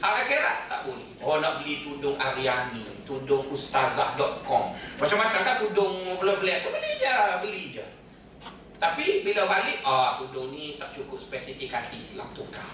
[0.05, 1.09] Hal akhirat tak boleh.
[1.25, 4.77] Oh nak beli tudung Aryani, tudung ustazah.com.
[5.01, 7.87] Macam-macam kan tudung bela-bela tu beli je, beli je.
[8.77, 12.67] Tapi bila balik, ah tudung ni tak cukup spesifikasi Islam tukar.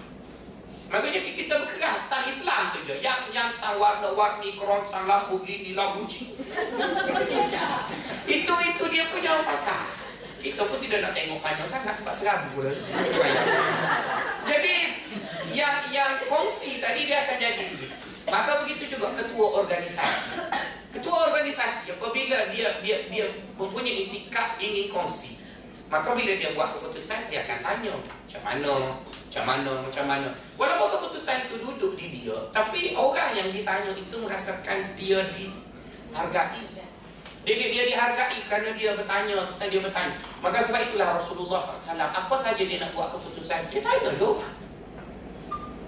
[0.88, 2.96] Maksudnya kita berkeras tentang Islam tu je.
[3.04, 6.32] Yang yang tang warna-warni keroncong Lamborghini Lamborghini.
[8.40, 9.97] itu itu dia punya pasal.
[10.38, 12.70] Kita pun tidak nak tengok mana sangat sebab serabu pula.
[14.46, 14.76] Jadi
[15.50, 17.66] yang yang kongsi tadi dia akan jadi.
[18.28, 20.38] Maka begitu juga ketua organisasi.
[20.94, 23.26] Ketua organisasi apabila dia dia dia
[23.58, 25.42] mempunyai sikap ingin kongsi,
[25.90, 30.28] maka bila dia buat keputusan dia akan tanya macam mana, macam mana, macam mana.
[30.56, 36.87] Walaupun keputusan itu duduk di dia, tapi orang yang ditanya itu merasakan dia dihargai.
[37.48, 40.20] Dia, dia, dihargai kerana dia bertanya tentang dia bertanya.
[40.44, 44.52] Maka sebab itulah Rasulullah SAW, apa saja dia nak buat keputusan, dia tanya orang.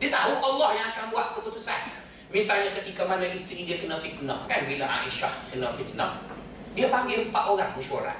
[0.00, 2.00] Dia tahu Allah yang akan buat keputusan.
[2.32, 6.24] Misalnya ketika mana isteri dia kena fitnah kan bila Aisyah kena fitnah.
[6.72, 8.16] Dia panggil empat orang mesyuarat.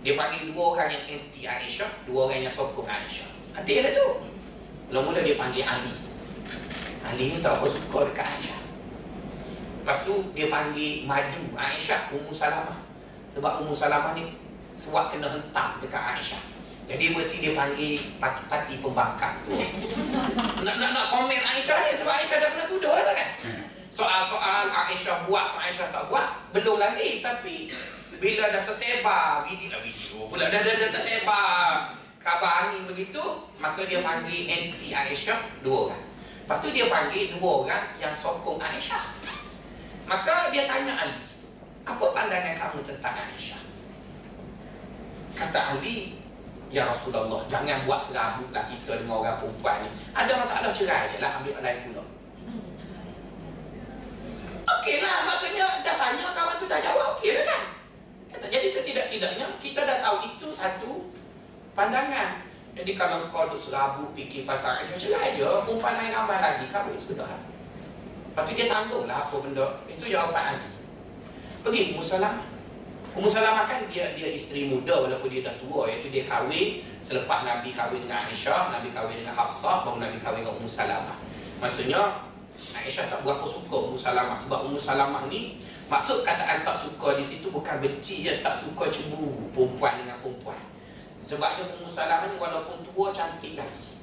[0.00, 3.28] Dia panggil dua orang yang anti Aisyah, dua orang yang sokong Aisyah.
[3.60, 4.08] Adil lah tu.
[4.88, 5.92] Mula-mula dia panggil Ali.
[7.04, 8.63] Ali ni tak apa suka dekat Aisyah.
[9.84, 12.80] Lepas tu dia panggil Madu Aisyah Ummu Salamah.
[13.36, 14.32] Sebab Ummu Salamah ni
[14.72, 16.40] sebab kena hentam dekat Aisyah.
[16.88, 19.52] Jadi berarti dia panggil parti-parti pembangkang tu.
[20.64, 23.28] Nak, nak nak komen Aisyah ni sebab Aisyah dah kena tuduh lah kan.
[23.92, 27.68] Soal-soal Aisyah buat Aisyah tak buat belum lagi tapi
[28.16, 31.92] bila dah tersebar video lah video pula dah dah, dah tersebar
[32.24, 33.20] khabar ni begitu
[33.60, 36.04] maka dia panggil anti Aisyah dua orang.
[36.48, 39.13] Lepas tu dia panggil dua orang yang sokong Aisyah.
[40.04, 41.16] Maka dia tanya Ali,
[41.88, 43.62] apa pandangan kamu tentang Aisyah?
[45.32, 46.20] Kata Ali,
[46.74, 49.90] Ya Rasulullah, jangan buat serabut lah kita dengan orang perempuan ni.
[50.10, 52.02] Ada masalah cerai je lah, ambil lain pula.
[54.64, 57.62] Okey lah, maksudnya dah tanya kawan tu dah jawab, okey lah kan?
[58.50, 61.14] Jadi setidak-tidaknya kita dah tahu itu satu
[61.78, 62.42] pandangan.
[62.74, 66.98] Jadi kalau kau duk serabut fikir pasal Aisyah cerai je, perempuan lain ramai lagi kahwin
[66.98, 67.53] sudah.
[68.34, 69.78] Lepas tu dia tanggung lah apa benda.
[69.86, 70.66] Itu jawapan Ali.
[71.62, 72.42] Pergi Musalam.
[73.14, 77.46] Ummu Salamah kan dia dia isteri muda walaupun dia dah tua iaitu dia kahwin selepas
[77.46, 81.14] Nabi kahwin dengan Aisyah, Nabi kahwin dengan Hafsah baru Nabi kahwin dengan Ummu Salamah.
[81.62, 82.26] Maksudnya
[82.74, 87.22] Aisyah tak berapa suka Ummu Salamah sebab Ummu Salamah ni maksud kataan tak suka di
[87.22, 90.58] situ bukan benci je tak suka cemburu perempuan dengan perempuan.
[91.22, 93.93] Sebabnya Ummu Salamah ni walaupun tua cantik lagi.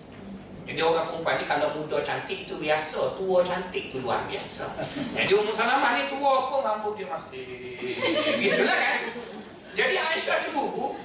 [0.62, 4.66] Jadi orang perempuan ni kalau muda cantik tu biasa, tua cantik tu luar biasa.
[5.18, 7.44] Jadi Ummu Salamah ni tua pun rambut dia masih
[8.38, 9.00] gitulah kan.
[9.74, 10.96] Jadi Aisyah cemburu,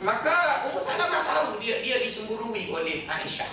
[0.00, 3.50] maka Ummu Salamah tahu dia dia dicemburui oleh Aisyah.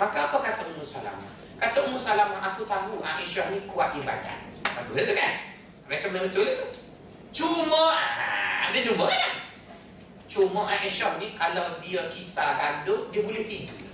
[0.00, 1.30] Maka apa kata Ummu Salamah?
[1.56, 4.40] Kata Ummu Salamah, aku tahu Aisyah ni kuat ibadat.
[4.64, 5.32] Bagus itu kan?
[5.88, 6.66] Mereka betul itu.
[7.36, 9.32] Cuma, ah, dia cuma kan?
[10.26, 13.85] Cuma Aisyah ni kalau dia kisah gaduh, dia boleh tidur.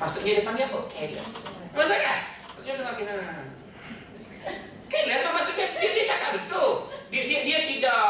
[0.00, 0.80] Maksudnya dia panggil apa?
[0.88, 1.34] Careless.
[1.76, 2.18] Betul kan?
[2.56, 3.06] Maksudnya dia panggil.
[4.88, 6.70] Careless lah maksudnya dia, dia cakap betul.
[7.12, 8.04] Dia dia dia tidak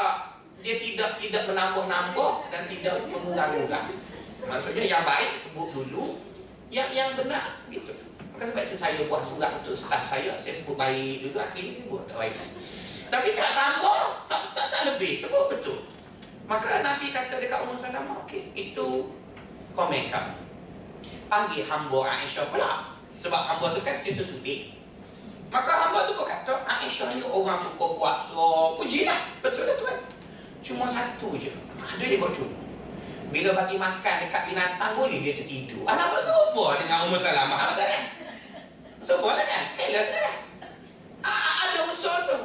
[0.62, 3.91] dia tidak tidak menambah-nambah dan tidak mengurang-urang.
[4.47, 6.22] Maksudnya yang baik sebut dulu,
[6.70, 7.91] yang yang benar gitu.
[8.38, 11.86] Maka sebab itu saya buat surat untuk staf saya, saya sebut baik dulu akhirnya saya
[11.91, 12.34] buat tak baik.
[13.11, 15.82] Tapi tak tambah, tak tak tak lebih, sebut betul.
[16.47, 19.18] Maka Nabi kata dekat Umar Salamah, okey, itu
[19.74, 20.49] komen kamu
[21.31, 22.99] panggil hamba Aisyah pula.
[23.14, 24.81] Sebab hamba tu kan setiap sesudik
[25.51, 28.47] maka hamba tu pun kata Aisyah ni orang suka puasa
[28.78, 29.18] pujilah.
[29.43, 29.99] Betul lah tuan.
[30.62, 31.51] Cuma satu je.
[31.83, 32.55] Ada dia buat cuma
[33.31, 35.87] bila bagi makan dekat binatang boleh dia tertidur.
[35.87, 38.05] Anak apa serupa dengan Umar Salamah betul kan?
[39.03, 39.62] Serupa lah kan?
[39.74, 40.35] Careless kan?
[41.26, 42.39] Ada usul tu.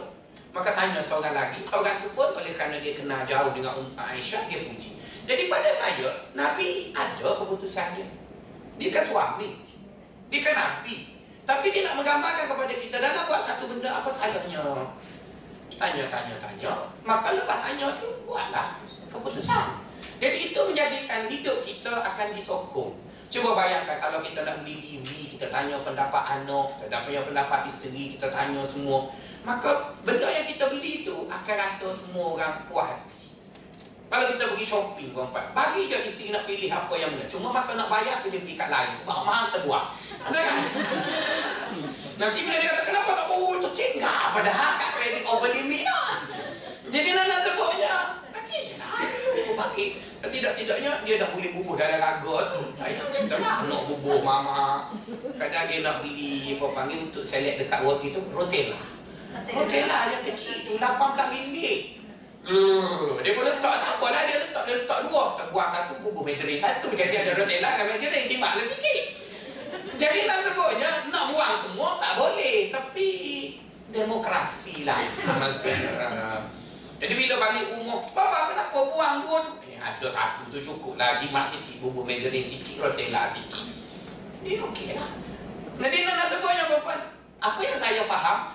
[0.53, 1.61] Maka tanya seorang lagi.
[1.65, 4.97] Seorang tu pun oleh kerana dia kenal jauh dengan Aisyah dia puji.
[5.25, 8.05] Jadi pada saya Nabi ada keputusan dia
[8.75, 9.49] dia kan suami.
[10.31, 11.15] Dia kan Nabi.
[11.45, 14.65] Tapi dia nak menggambarkan kepada kita dalam buat satu benda apa salahnya.
[15.75, 16.73] Tanya, tanya, tanya.
[17.05, 18.79] Maka lepas tanya tu buatlah
[19.11, 19.85] keputusan.
[20.17, 22.95] Jadi itu menjadikan hidup kita akan disokong.
[23.27, 28.15] Cuba bayangkan kalau kita nak beli TV, kita tanya pendapat anak, kita tanya pendapat isteri,
[28.15, 29.11] kita tanya semua.
[29.43, 33.24] Maka benda yang kita beli itu akan rasa semua orang puas hati.
[34.05, 37.25] Kalau kita pergi shopping perempuan, bagi je isteri nak pilih apa yang mana.
[37.25, 39.87] Cuma masa nak bayar saja pergi kat lain sebab mahal terbuang.
[40.29, 40.55] Kan?
[42.15, 46.21] Nanti bila dia kata kenapa tak bawa tu tinggal padahal kat kredit over limit lah.
[46.85, 47.95] Jadi nak sebutnya,
[48.29, 48.93] bagi je lah.
[49.57, 49.87] Bagi.
[50.25, 52.61] Tidak-tidaknya dia dah boleh bubuh dalam raga tu.
[52.77, 54.89] Saya kata lah nak bubuh mama.
[55.37, 58.79] Kadang dia nak beli apa panggil untuk select dekat roti tu, rotella.
[59.49, 62.04] Rotella yang kecil tu, RM18.
[62.45, 65.33] Uh, dia pun letak tak apalah dia letak dia letak dua.
[65.33, 66.93] Tak buang satu bubur mejerin satu.
[66.93, 69.01] Jadi ada rotella dengan mejerin timbang lah sikit.
[69.97, 72.69] Jadi nak sebutnya nak buang semua tak boleh.
[72.69, 73.07] Tapi
[73.89, 75.01] demokrasi lah.
[77.01, 81.43] Jadi bila balik umur bapa kenapa buang dua eh, ada satu tu cukup lah jimat
[81.43, 83.65] sikit bubur mejerin sikit rotella sikit.
[84.45, 85.09] Ini okey lah.
[85.81, 86.93] Jadi nak sebutnya bapa
[87.41, 88.53] apa yang saya faham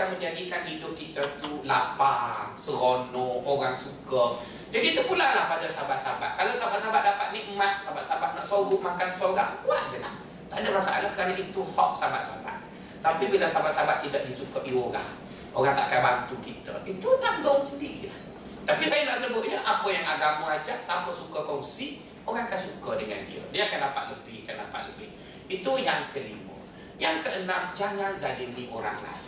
[0.00, 4.40] akan menjadikan hidup kita tu lapang, seronok, orang suka.
[4.72, 6.40] Jadi itu pula lah pada sahabat-sahabat.
[6.40, 10.14] Kalau sahabat-sahabat dapat nikmat, sahabat-sahabat nak sorok makan seorang, buat je lah.
[10.48, 12.56] Tak ada masalah kerana itu hak sahabat-sahabat.
[13.04, 15.10] Tapi bila sahabat-sahabat tidak disukai orang,
[15.52, 16.72] orang tak akan bantu kita.
[16.88, 18.20] Itu tanggung sendiri lah.
[18.72, 23.20] Tapi saya nak sebutnya, apa yang agama ajak, siapa suka kongsi, orang akan suka dengan
[23.28, 23.44] dia.
[23.52, 25.12] Dia akan dapat lebih, akan dapat lebih.
[25.52, 26.56] Itu yang kelima.
[26.96, 29.19] Yang keenam, jangan zalimi orang lain.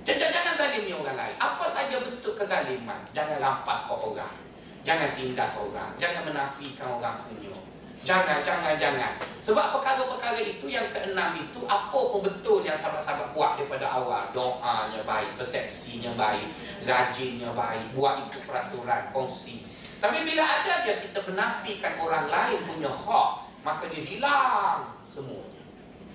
[0.00, 1.36] Jangan, jangan zalimi orang lain.
[1.36, 4.34] Apa saja bentuk kezaliman, jangan lampas ke orang.
[4.80, 5.92] Jangan tindas orang.
[6.00, 7.52] Jangan menafikan orang punya.
[8.00, 9.12] Jangan, jangan, jangan.
[9.44, 14.24] Sebab perkara-perkara itu yang keenam itu, apa pun betul yang sahabat-sahabat buat daripada awal.
[14.32, 16.48] Doanya baik, persepsinya baik,
[16.88, 19.68] rajinnya baik, buat itu peraturan, kongsi.
[20.00, 23.30] Tapi bila ada je kita menafikan orang lain punya hak,
[23.60, 25.60] maka dia hilang semuanya.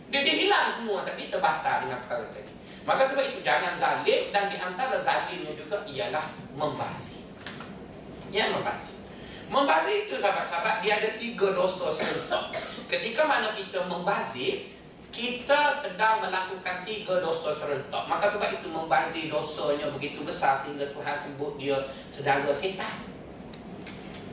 [0.10, 2.55] Dia, dia hilang semua tadi terbatal dengan perkara tadi.
[2.86, 7.26] Maka sebab itu jangan zalim dan di antara zalimnya juga ialah membazir.
[8.30, 8.94] Ya membazir.
[9.50, 12.54] Membazir itu sahabat-sahabat dia ada tiga dosa serentak.
[12.86, 14.70] Ketika mana kita membazir,
[15.10, 18.06] kita sedang melakukan tiga dosa serentak.
[18.06, 21.78] Maka sebab itu membazir dosanya begitu besar sehingga Tuhan sebut dia
[22.14, 23.02] sedara setan.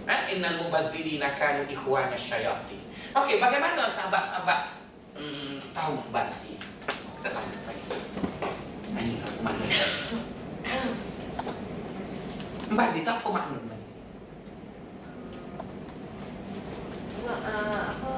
[0.05, 0.29] Ha?
[0.29, 2.85] Innal mubadzirina kanu ikhwana syayatin.
[3.17, 4.77] Okey, bagaimana sahabat-sahabat
[5.17, 6.72] hmm, tahu basi.
[7.23, 7.87] Kita tanya lagi.
[8.99, 10.19] Ini apa makna basi?
[12.75, 13.95] Basi tak apa makna basi?
[17.23, 17.39] Uh,
[17.95, 18.11] apa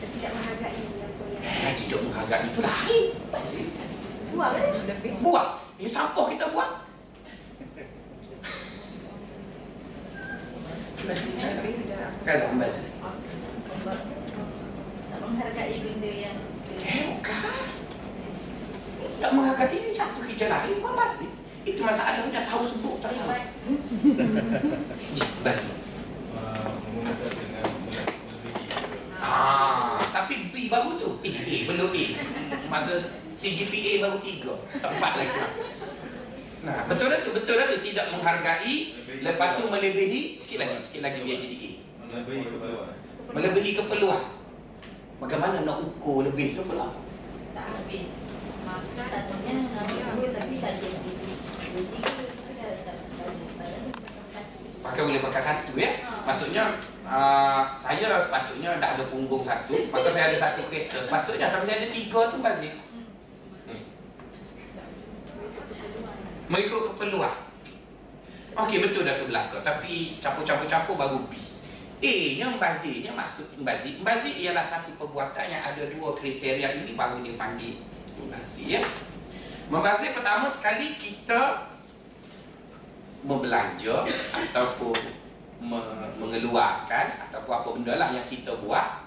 [0.00, 0.08] eh,
[1.76, 2.60] tidak menghargai itu
[3.28, 3.68] basi.
[4.32, 6.80] buang eh buang ini sampah kita buang
[11.04, 11.28] basi
[12.24, 12.88] kan basi
[15.20, 16.49] menghargai benda yang
[17.30, 17.62] Bukan
[19.22, 21.30] Tak menghargai ini satu kerja lain Apa sih?
[21.62, 23.30] Itu masalahnya tahu sebut tak tahu
[25.46, 25.60] Bas
[26.90, 28.20] Menggunakan dengan lebih
[29.20, 31.20] Ah, tapi B baru tu.
[31.22, 32.06] Eh, A belum A.
[32.72, 32.96] Masa
[33.30, 34.80] CGPA baru 3.
[34.80, 35.38] Tempat lagi.
[36.60, 41.00] Nah, betul dah tu, betul dah tu tidak menghargai, lepas tu melebihi sikit lagi, sikit
[41.04, 41.70] lagi biar jadi A.
[42.10, 42.90] Melebihi keperluan.
[43.32, 44.22] Melebihi keperluan.
[45.20, 46.96] Bagaimana nak ukur lebih tu pula?
[47.60, 48.08] Tak habis.
[48.64, 49.54] Maka satunya
[50.16, 50.88] dua tapi tak satu.
[54.80, 55.90] Maka boleh pakai satu ya.
[56.24, 61.04] Maksudnya uh, saya sepatutnya dah ada punggung satu, maka saya ada satu kereta.
[61.04, 62.72] Sepatutnya tapi saya ada tiga tu bazir.
[63.68, 63.80] Hmm.
[66.48, 67.52] Mengikut keperluan.
[68.56, 71.49] Okey betul dah tu belaka tapi campur-campur-campur baru B.
[72.00, 74.00] A nya membazirnya maksud membazir.
[74.00, 77.76] Membazir ialah satu perbuatan yang ada dua kriteria ini baru dia panggil
[78.16, 78.82] membazir ya.
[79.68, 81.68] Membazir pertama sekali kita
[83.20, 84.96] membelanja ataupun
[85.60, 89.04] me- mengeluarkan ataupun apa benda lah yang kita buat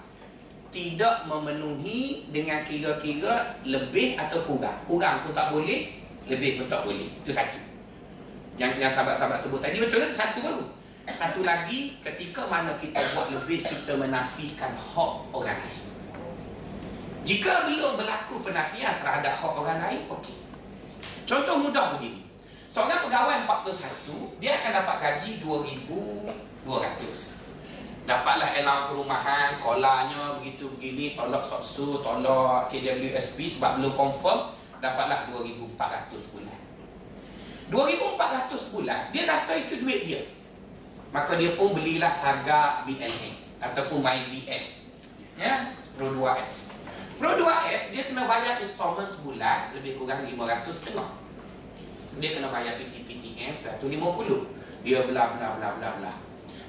[0.70, 4.74] tidak memenuhi dengan kira-kira lebih atau kurang.
[4.86, 5.86] Kurang pun tak boleh,
[6.26, 7.06] lebih pun tak boleh.
[7.22, 7.58] Itu satu.
[8.58, 10.10] Yang yang sahabat-sahabat sebut tadi betul kan?
[10.10, 10.66] Satu baru.
[11.04, 15.84] Satu lagi ketika mana kita buat lebih kita menafikan hak orang lain.
[17.24, 20.36] Jika belum berlaku penafian terhadap hak orang lain, okey.
[21.24, 22.24] Contoh mudah begini.
[22.68, 27.40] Seorang pegawai 41, dia akan dapat gaji 2200.
[28.04, 34.52] Dapatlah elang perumahan, kolanya begitu begini, tolak soksu, tolak KWSP sebab belum confirm,
[34.84, 36.60] dapatlah 2400 bulan.
[37.72, 40.20] 2400 bulan, dia rasa itu duit dia.
[41.14, 44.90] Maka dia pun belilah Saga BLA ataupun MyVS.
[45.38, 46.82] Ya, Pro 2S.
[47.22, 51.06] Pro 2S dia kena bayar installment sebulan lebih kurang 500 setengah.
[52.18, 53.86] Dia kena bayar PT-PTM 150.
[54.82, 56.12] Dia bla bla bla bla bla.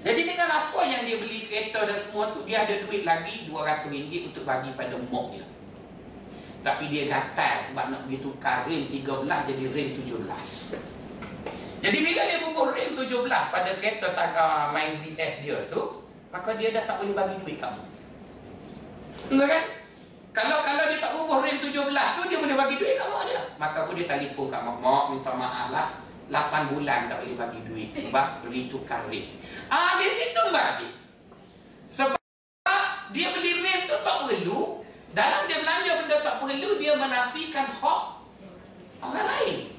[0.06, 3.90] Jadi dengan apa yang dia beli kereta dan semua tu dia ada duit lagi 200
[3.90, 5.46] ringgit untuk bagi pada mok dia.
[6.62, 10.95] Tapi dia gatal sebab nak pergi tukar rem 13 jadi rem 17.
[11.86, 16.02] Jadi bila dia bubuh rem 17 pada kereta Saga main VS dia tu,
[16.34, 17.86] maka dia dah tak boleh bagi duit kamu.
[19.30, 19.64] Betul kan?
[20.34, 23.38] Kalau kalau dia tak bubuh rem 17 tu dia boleh bagi duit kamu ada.
[23.62, 25.88] Maka aku dia telefon kat mak, mak minta maaf lah.
[26.26, 29.30] 8 bulan tak boleh bagi duit sebab beli tukar rem.
[29.70, 30.90] Ah di situ masih.
[31.86, 32.18] Sebab
[33.14, 34.82] dia beli rem tu tak perlu.
[35.14, 38.02] Dalam dia belanja benda tak perlu dia menafikan hak
[39.06, 39.75] orang lain.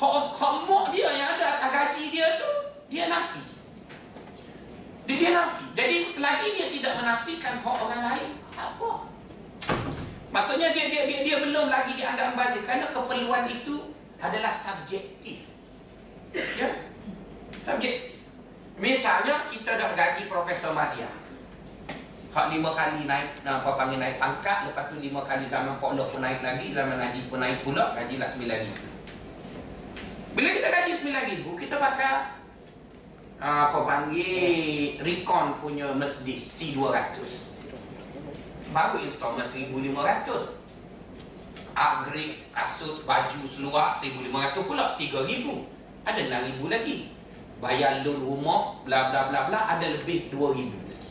[0.00, 2.50] Mak dia yang ada atas gaji dia tu
[2.88, 3.44] dia nafi.
[5.04, 5.66] Dia, dia nafi.
[5.76, 8.90] Jadi selagi dia tidak menafikan hak orang lain, tak apa.
[10.32, 13.92] Maksudnya dia dia dia, dia belum lagi dianggap membazir kerana keperluan itu
[14.24, 15.44] adalah subjektif.
[16.32, 16.68] Ya?
[17.60, 18.24] Subjektif.
[18.80, 21.12] Misalnya kita dah gaji Profesor Madia.
[22.30, 26.22] Hak lima kali naik, apa panggil naik pangkat, lepas tu lima kali zaman pondok pun
[26.22, 28.86] naik lagi, zaman Najib pun naik pula, gajilah sembilan ribu.
[30.30, 32.38] Bila kita gaji sembilan ribu, kita pakai
[33.40, 37.16] apa panggil Recon punya Mercedes C200
[38.68, 40.60] baru installment 1500
[41.72, 47.16] upgrade kasut baju seluar 1500 pula 3000 ada 6000 lagi.
[47.60, 51.10] Bayar loan rumah bla bla bla bla ada lebih 2000 lagi.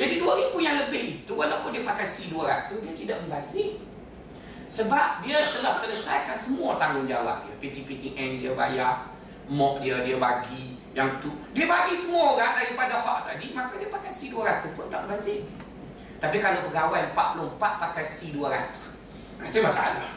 [0.00, 3.76] Jadi 2000 yang lebih itu walaupun dia pakai C200 dia tidak membazir
[4.70, 7.54] sebab dia telah selesaikan semua tanggungjawab dia.
[7.58, 9.10] PT-PTN dia bayar
[9.50, 11.34] mok dia dia bagi yang tu.
[11.50, 15.42] Dia bagi semua orang daripada hak tadi maka dia pakai C200 pun tak bazir
[16.22, 18.76] tapi kalau pegawai 44 pakai C200
[19.50, 20.14] itu masalah.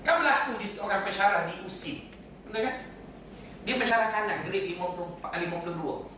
[0.00, 2.16] Kan berlaku di seorang pensyarah di USIP
[2.48, 2.76] benar kan?
[3.66, 6.16] Dia pensyarah kanan grade 54, 52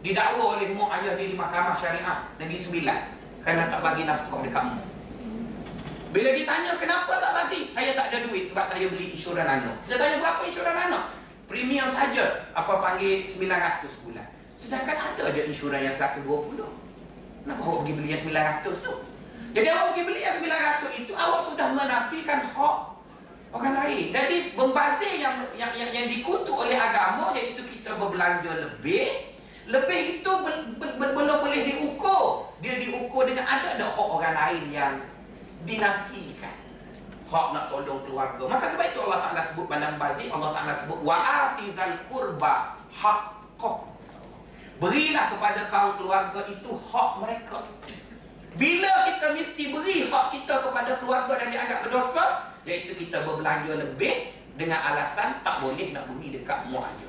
[0.00, 3.00] didakwa oleh mak ayah dia di mahkamah syariah Negeri Sembilan.
[3.44, 4.80] Kerana tak bagi nafkah dekat mak
[6.10, 9.96] bila ditanya kenapa tak bagi saya tak ada duit sebab saya beli insuran anak kita
[9.98, 14.22] tanya berapa insuran anak Premium saja apa panggil 900 bulan.
[14.54, 16.22] Sedangkan ada je insurans yang 120.
[17.42, 18.94] Kenapa awak pergi beli yang 900 tu?
[19.50, 22.76] Jadi awak pergi beli yang 900 itu awak sudah menafikan hak
[23.50, 24.14] orang lain.
[24.14, 29.10] Jadi membazir yang yang yang, yang dikutuk oleh agama iaitu kita berbelanja lebih
[29.66, 30.32] lebih itu
[31.02, 32.46] belum boleh diukur.
[32.62, 34.94] Dia diukur dengan ada ada hak orang lain yang
[35.64, 36.56] dinafikan
[37.30, 38.44] hak nak tolong keluarga.
[38.50, 43.78] Maka sebab itu Allah Taala sebut dalam bazir Allah Taala sebut wa atizal qurba haqqah.
[44.82, 47.58] Berilah kepada kaum keluarga itu hak mereka.
[48.58, 54.34] Bila kita mesti beri hak kita kepada keluarga dan dianggap berdosa, iaitu kita berbelanja lebih
[54.58, 57.08] dengan alasan tak boleh nak beri dekat mak aja.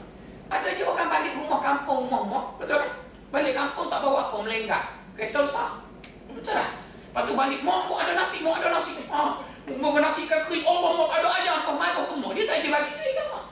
[0.51, 2.91] Ada je orang balik rumah kampung, rumah mak, betul kan?
[3.31, 4.87] Balik kampung tak bawa apa melenggang.
[5.15, 5.79] Kereta besar.
[6.27, 6.80] Betul tak?
[7.11, 8.95] Lepas tu balik, mak, mak ada nasi, mak ada nasi.
[9.11, 10.63] Ha, mak nasi kan kering.
[10.63, 11.57] Allah, mak ada ayam.
[11.67, 12.31] Kau makan ke mak?
[12.39, 12.91] Dia tak je bagi.
[12.95, 13.43] Dia mak.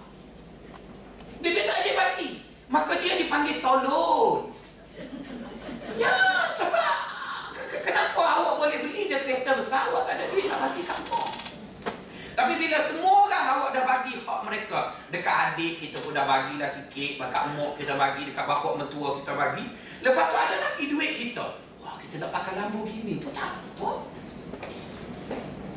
[1.44, 2.30] Dia, dia tak je bagi.
[2.72, 4.56] Maka dia dipanggil tolong.
[6.00, 6.16] Ya,
[6.48, 6.96] sebab
[7.84, 11.20] kenapa awak boleh beli dia kereta besar, awak tak ada duit nak bagi kamu.
[12.40, 16.56] Tapi bila semua orang awak dah bagi hak mereka Dekat adik kita pun dah bagi
[16.56, 19.68] dah sikit Dekat mak kita bagi Dekat bapak mentua kita bagi
[20.00, 21.69] Lepas tu ada lagi duit kita
[22.10, 24.10] kita nak pakai Lamborghini pun tak apa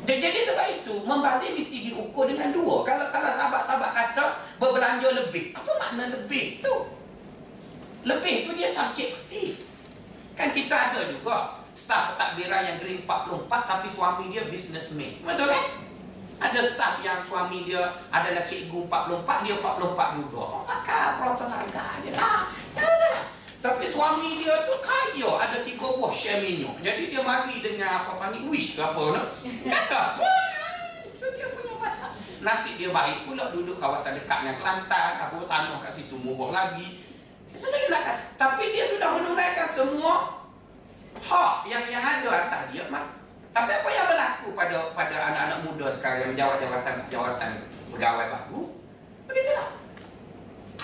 [0.03, 2.83] jadi sebab itu membazir mesti diukur dengan dua.
[2.83, 4.25] Kalau kalau sahabat-sahabat kata
[4.59, 6.75] berbelanja lebih, apa makna lebih tu?
[8.03, 9.63] Lebih tu dia subjektif.
[10.35, 15.23] Kan kita ada juga staf takbiran yang grade 44 tapi suami dia businessman.
[15.23, 15.65] Betul kan?
[16.43, 20.43] Ada staf yang suami dia adalah cikgu 44, dia 44 juga.
[20.43, 22.51] Oh, maka protos harga dia lah.
[23.63, 26.75] Tapi suami dia tu kaya, ada tiga buah share minum.
[26.83, 29.23] Jadi dia mari dengan apa panggil wish ke apa no?
[29.71, 30.19] Kata,
[31.07, 32.11] itu dia punya pasal.
[32.43, 37.07] Nasib dia baik pula duduk kawasan dekat dengan Kelantan, apa tanah kat situ murah lagi.
[37.55, 40.43] Saya nak kata, tapi dia sudah menunaikan semua
[41.23, 42.83] hak yang yang ada atas dia.
[43.53, 47.49] Tapi apa yang berlaku pada pada anak-anak muda sekarang yang menjawab jawatan jawatan
[47.95, 48.61] pegawai baru?
[49.31, 49.82] Begitulah.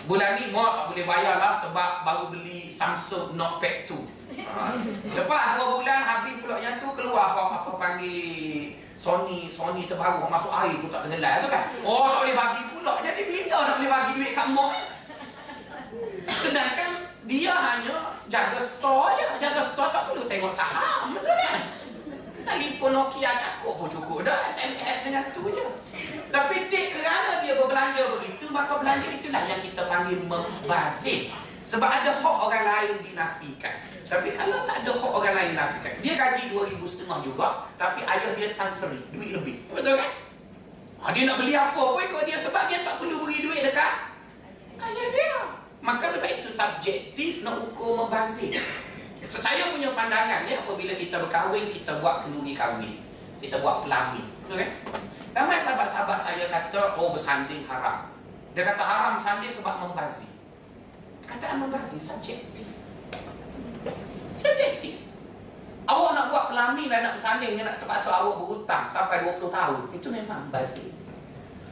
[0.05, 4.19] Bulan ni mak tak boleh bayar lah sebab baru beli Samsung Note Pad 2.
[4.49, 4.73] Ha.
[5.17, 10.53] Lepas dua bulan habis pula yang tu keluar apa, apa panggil Sony Sony terbaru masuk
[10.53, 11.63] air pun tak tenggelam tu kan.
[11.81, 12.93] Oh tak boleh bagi pula.
[13.01, 14.71] Jadi bila nak boleh bagi duit kat mak?
[16.29, 16.91] Sedangkan
[17.25, 17.97] dia hanya
[18.29, 19.27] jaga store je.
[19.41, 21.17] Jaga store tak perlu tengok saham.
[21.17, 21.61] Betul kan?
[22.49, 25.65] Telefon Nokia cakap pun cukup dah SMS dengan tu je.
[26.29, 31.33] Tapi dik kerana dia berbelanja begitu, maka belanja itulah yang kita panggil membazir.
[31.65, 33.77] Sebab ada hak orang lain dinafikan.
[34.09, 38.31] Tapi kalau tak ada hak orang lain dinafikan, dia gaji RM2,500 setengah juga, tapi ayah
[38.33, 39.69] dia tan seri, duit lebih.
[39.69, 40.09] Betul kan?
[40.99, 43.93] Ha, dia nak beli apa pun ikut dia sebab dia tak perlu beri duit dekat
[44.81, 45.35] ayah dia.
[45.79, 48.59] Maka sebab itu subjektif nak ukur membazir.
[49.29, 53.08] So, saya punya pandangan ni apabila kita berkahwin, kita buat kenduri kahwin.
[53.39, 54.27] Kita buat kelamin.
[54.43, 54.71] Betul kan?
[55.31, 58.11] Ramai sahabat-sahabat saya kata, oh bersanding haram.
[58.51, 60.31] Dia kata haram bersanding sebab membazir.
[61.23, 62.67] Kata membazir, subjektif.
[64.35, 65.07] Subjektif.
[65.89, 69.81] Awak nak buat kelamin dan nak bersanding, nak terpaksa awak berhutang sampai 20 tahun.
[69.95, 70.91] Itu memang membazir.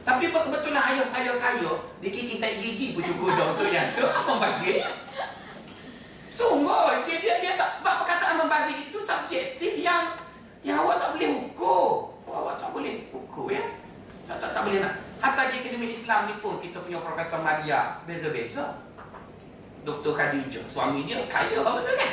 [0.08, 4.08] Tapi kebetulan ayah saya kaya, dia kiki tak gigi pun cukup dah untuk yang tu.
[4.08, 4.80] Apa membazir?
[6.32, 10.06] Sungguh dia dia dia tak perkataan membazir itu subjektif yang
[10.66, 12.14] yang awak tak boleh ukur.
[12.28, 13.62] Awak tak boleh ukur ya.
[14.28, 14.94] Tak tak, tak boleh nak.
[15.18, 18.86] Hatta di Akademi Islam ni pun kita punya Profesor Madia beza-beza.
[19.86, 20.12] Dr.
[20.12, 22.12] Khadijah, suami dia kaya betul kan?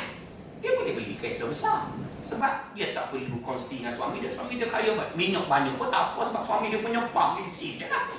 [0.64, 1.92] Dia boleh beli kereta besar.
[2.26, 4.32] Sebab dia tak perlu kongsi dengan suami dia.
[4.32, 5.14] Suami dia kaya banyak.
[5.14, 8.10] Minyak banyak pun tak apa sebab suami dia punya pam isi je kan.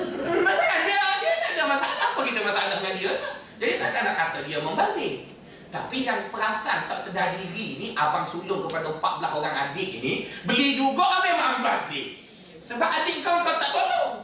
[0.00, 0.80] Betul kan?
[0.88, 1.96] Dia, dia tak ada masalah.
[2.14, 3.12] Apa kita masalah dengan dia?
[3.60, 5.33] Jadi takkan nak kata dia membazir.
[5.74, 10.78] Tapi yang perasan tak sedar diri ni Abang sulung kepada 14 orang adik ini Beli
[10.78, 12.14] juga memang bazir.
[12.62, 14.22] Sebab adik kau kau tak tolong.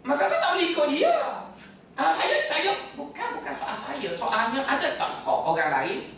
[0.00, 1.12] Maka kau tak boleh ikut dia.
[2.00, 4.08] Ha, Saya saya bukan bukan soal saya.
[4.08, 6.08] Soalnya ada tak hak orang lain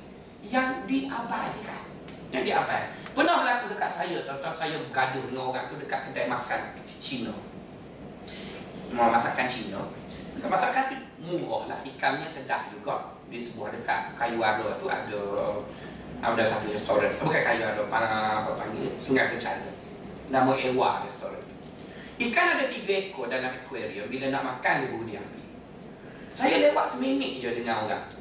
[0.46, 1.82] Yang diabaikan.
[2.30, 2.90] Yang diabaikan.
[3.10, 4.54] Pernah berlaku dekat saya Tuan-tuan.
[4.54, 7.34] Saya bergaduh dengan orang tu Dekat kedai makan Cina.
[8.94, 9.82] Mau masakan Cina?
[10.38, 10.96] Masakan tu
[11.26, 15.22] murah lah Ikannya sedap juga di sebuah dekat kayu ara tu ada
[16.20, 17.98] ada satu restoran bukan kayu ara apa,
[18.42, 19.70] apa panggil sungai kencana.
[20.34, 21.56] Nama Ewa restoran tu.
[22.20, 25.40] Ikan ada tiga ekor dalam aquarium bila nak makan dia baru dia ambil
[26.30, 28.18] saya lewat seminit je dengan orang tu.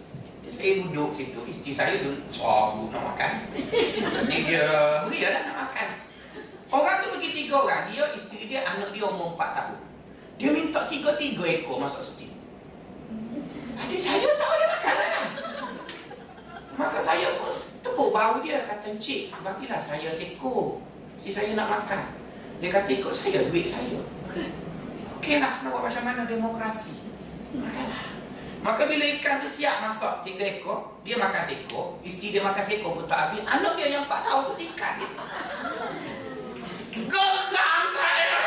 [0.49, 3.53] Saya duduk situ isteri saya duduk oh, nak makan?
[4.25, 4.65] Dia
[5.05, 5.89] beri lah nak makan.
[6.69, 9.81] Orang tu pergi tiga orang dia isteri dia anak dia umur empat tahun.
[10.41, 12.38] Dia minta tiga-tiga ekor masuk setiap
[13.79, 15.11] Adik saya tak boleh makan lah.
[16.75, 17.51] Maka saya pun
[17.83, 18.63] tepuk bahu dia.
[18.67, 20.83] Kata, Encik, bagilah saya seko.
[21.19, 22.03] Si saya nak makan.
[22.59, 23.99] Dia kata, ikut saya, duit saya.
[25.19, 27.07] Okeylah, nak buat macam mana demokrasi.
[27.55, 28.03] Makanlah.
[28.59, 32.91] Maka bila ikan tu siap masak tiga ekor, dia makan seko, isteri dia makan seko
[32.91, 35.15] pun tak habis, anak dia yang tak tahu tu ikan gitu.
[37.07, 38.39] Geram saya!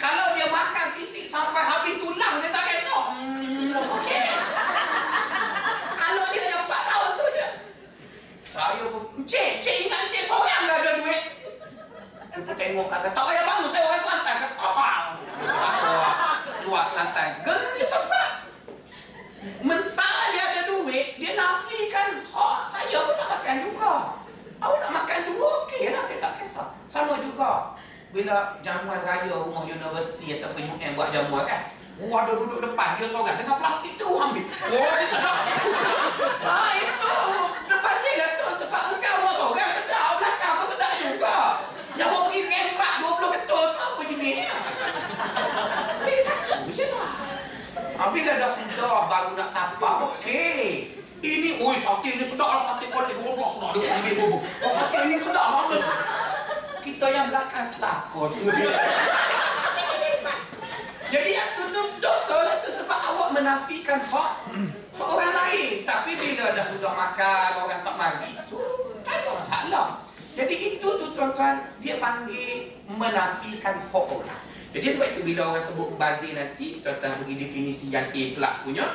[0.00, 2.69] Kalau dia makan sisi sampai habis tulang, saya tak.
[3.86, 4.26] Okey.
[6.00, 7.48] Kalau dia 4 tahun tu je.
[8.50, 11.22] Saya pun, Encik, Encik ingat Encik seorang dah ada duit.
[12.30, 14.34] Pun tengok saya, tak payah bangun, saya orang Kelantan.
[14.40, 15.02] Kata, kapal.
[16.60, 17.28] Keluar Kelantan.
[17.46, 18.30] Geri sebab.
[19.64, 23.92] Mentah dia ada duit, dia nafikan hak saya pun nak makan juga.
[24.60, 26.68] Awak nak makan dua, okey lah, saya tak kisah.
[26.84, 27.72] Sama juga.
[28.12, 33.12] Bila jamuan raya rumah universiti ataupun UM buat jamuan kan, Oh, ada duduk depan dia
[33.12, 34.40] seorang dengan plastik tu ambil.
[34.72, 35.36] Oh, dia sedap.
[36.48, 37.16] ah, itu.
[37.68, 38.46] Depan saya lah tu.
[38.64, 40.08] Sebab bukan orang seorang sedap.
[40.16, 41.36] Belakang pun sedap juga.
[42.00, 44.52] Yang orang pergi rembat 20 betul tu apa jenisnya?
[46.00, 47.12] Ambil satu je lah.
[48.00, 50.96] Ah, bila dah sudah baru nak tapak, okey.
[51.20, 52.64] Ini, oi, sate ni sedap lah.
[52.64, 53.70] Sate kuali 12 sedap.
[53.76, 54.40] Dia ambil bubuk.
[54.64, 55.78] Oh, sate ni sedap mana?
[56.80, 58.24] Kita yang belakang semua.
[61.10, 61.50] Jadi yang
[63.40, 64.32] menafikan hak
[65.00, 65.82] orang lain.
[65.88, 68.60] Tapi bila dah sudah makan orang tak mari tu
[69.00, 69.88] tak ada masalah.
[70.36, 74.42] Jadi itu tu tuan-tuan dia panggil menafikan hak orang.
[74.70, 78.86] Jadi sebab itu bila orang sebut bazir nanti tuan-tuan bagi definisi yang A plus punya.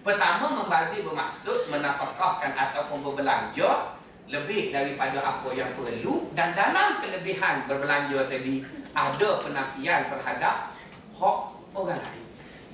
[0.00, 8.28] Pertama membazir bermaksud menafkahkan ataupun berbelanja lebih daripada apa yang perlu dan dalam kelebihan berbelanja
[8.28, 8.64] tadi
[8.96, 10.72] ada penafian terhadap
[11.12, 11.38] hak
[11.76, 12.27] orang lain.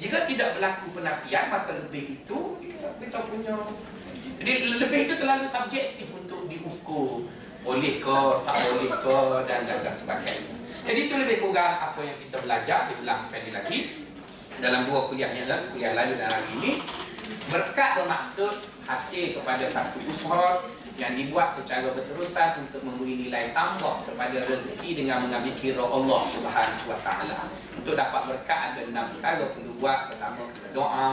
[0.05, 2.61] Jika tidak berlaku penafian, maka lebih itu
[3.01, 3.57] kita, punya.
[4.37, 7.25] Jadi lebih itu terlalu subjektif untuk diukur
[7.65, 10.55] boleh ke, tak boleh ke dan dan, dan sebagainya.
[10.85, 12.85] Jadi itu lebih kurang apa yang kita belajar.
[12.85, 13.79] Saya ulang sekali lagi
[14.61, 16.73] dalam dua kuliah yang lalu, kuliah lalu dan hari ini.
[17.49, 18.53] Berkat bermaksud
[18.85, 20.61] hasil kepada satu usaha
[20.95, 26.87] yang dibuat secara berterusan untuk memberi nilai tambah kepada rezeki dengan mengambil kira Allah Subhanahu
[26.87, 27.51] Wa Taala.
[27.75, 30.15] Untuk dapat berkat ada enam perkara perlu buat.
[30.15, 31.11] Pertama kena doa,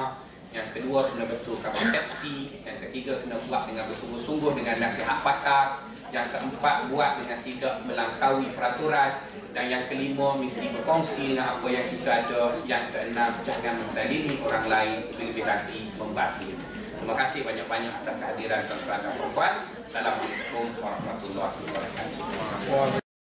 [0.53, 5.82] yang kedua kena betulkan persepsi, yang ketiga kena buat dengan bersungguh-sungguh dengan nasihat pakar,
[6.13, 9.11] yang keempat buat dengan tidak melangkaui peraturan
[9.51, 12.41] dan yang kelima mesti berkongsi dengan apa yang kita ada.
[12.69, 16.53] Yang keenam jangan menzalimi orang lain lebih-lebih lagi membazir.
[17.02, 19.54] Terima kasih banyak-banyak atas kehadiran tuan-tuan dan puan-puan.
[19.89, 23.01] Assalamualaikum warahmatullahi wabarakatuh.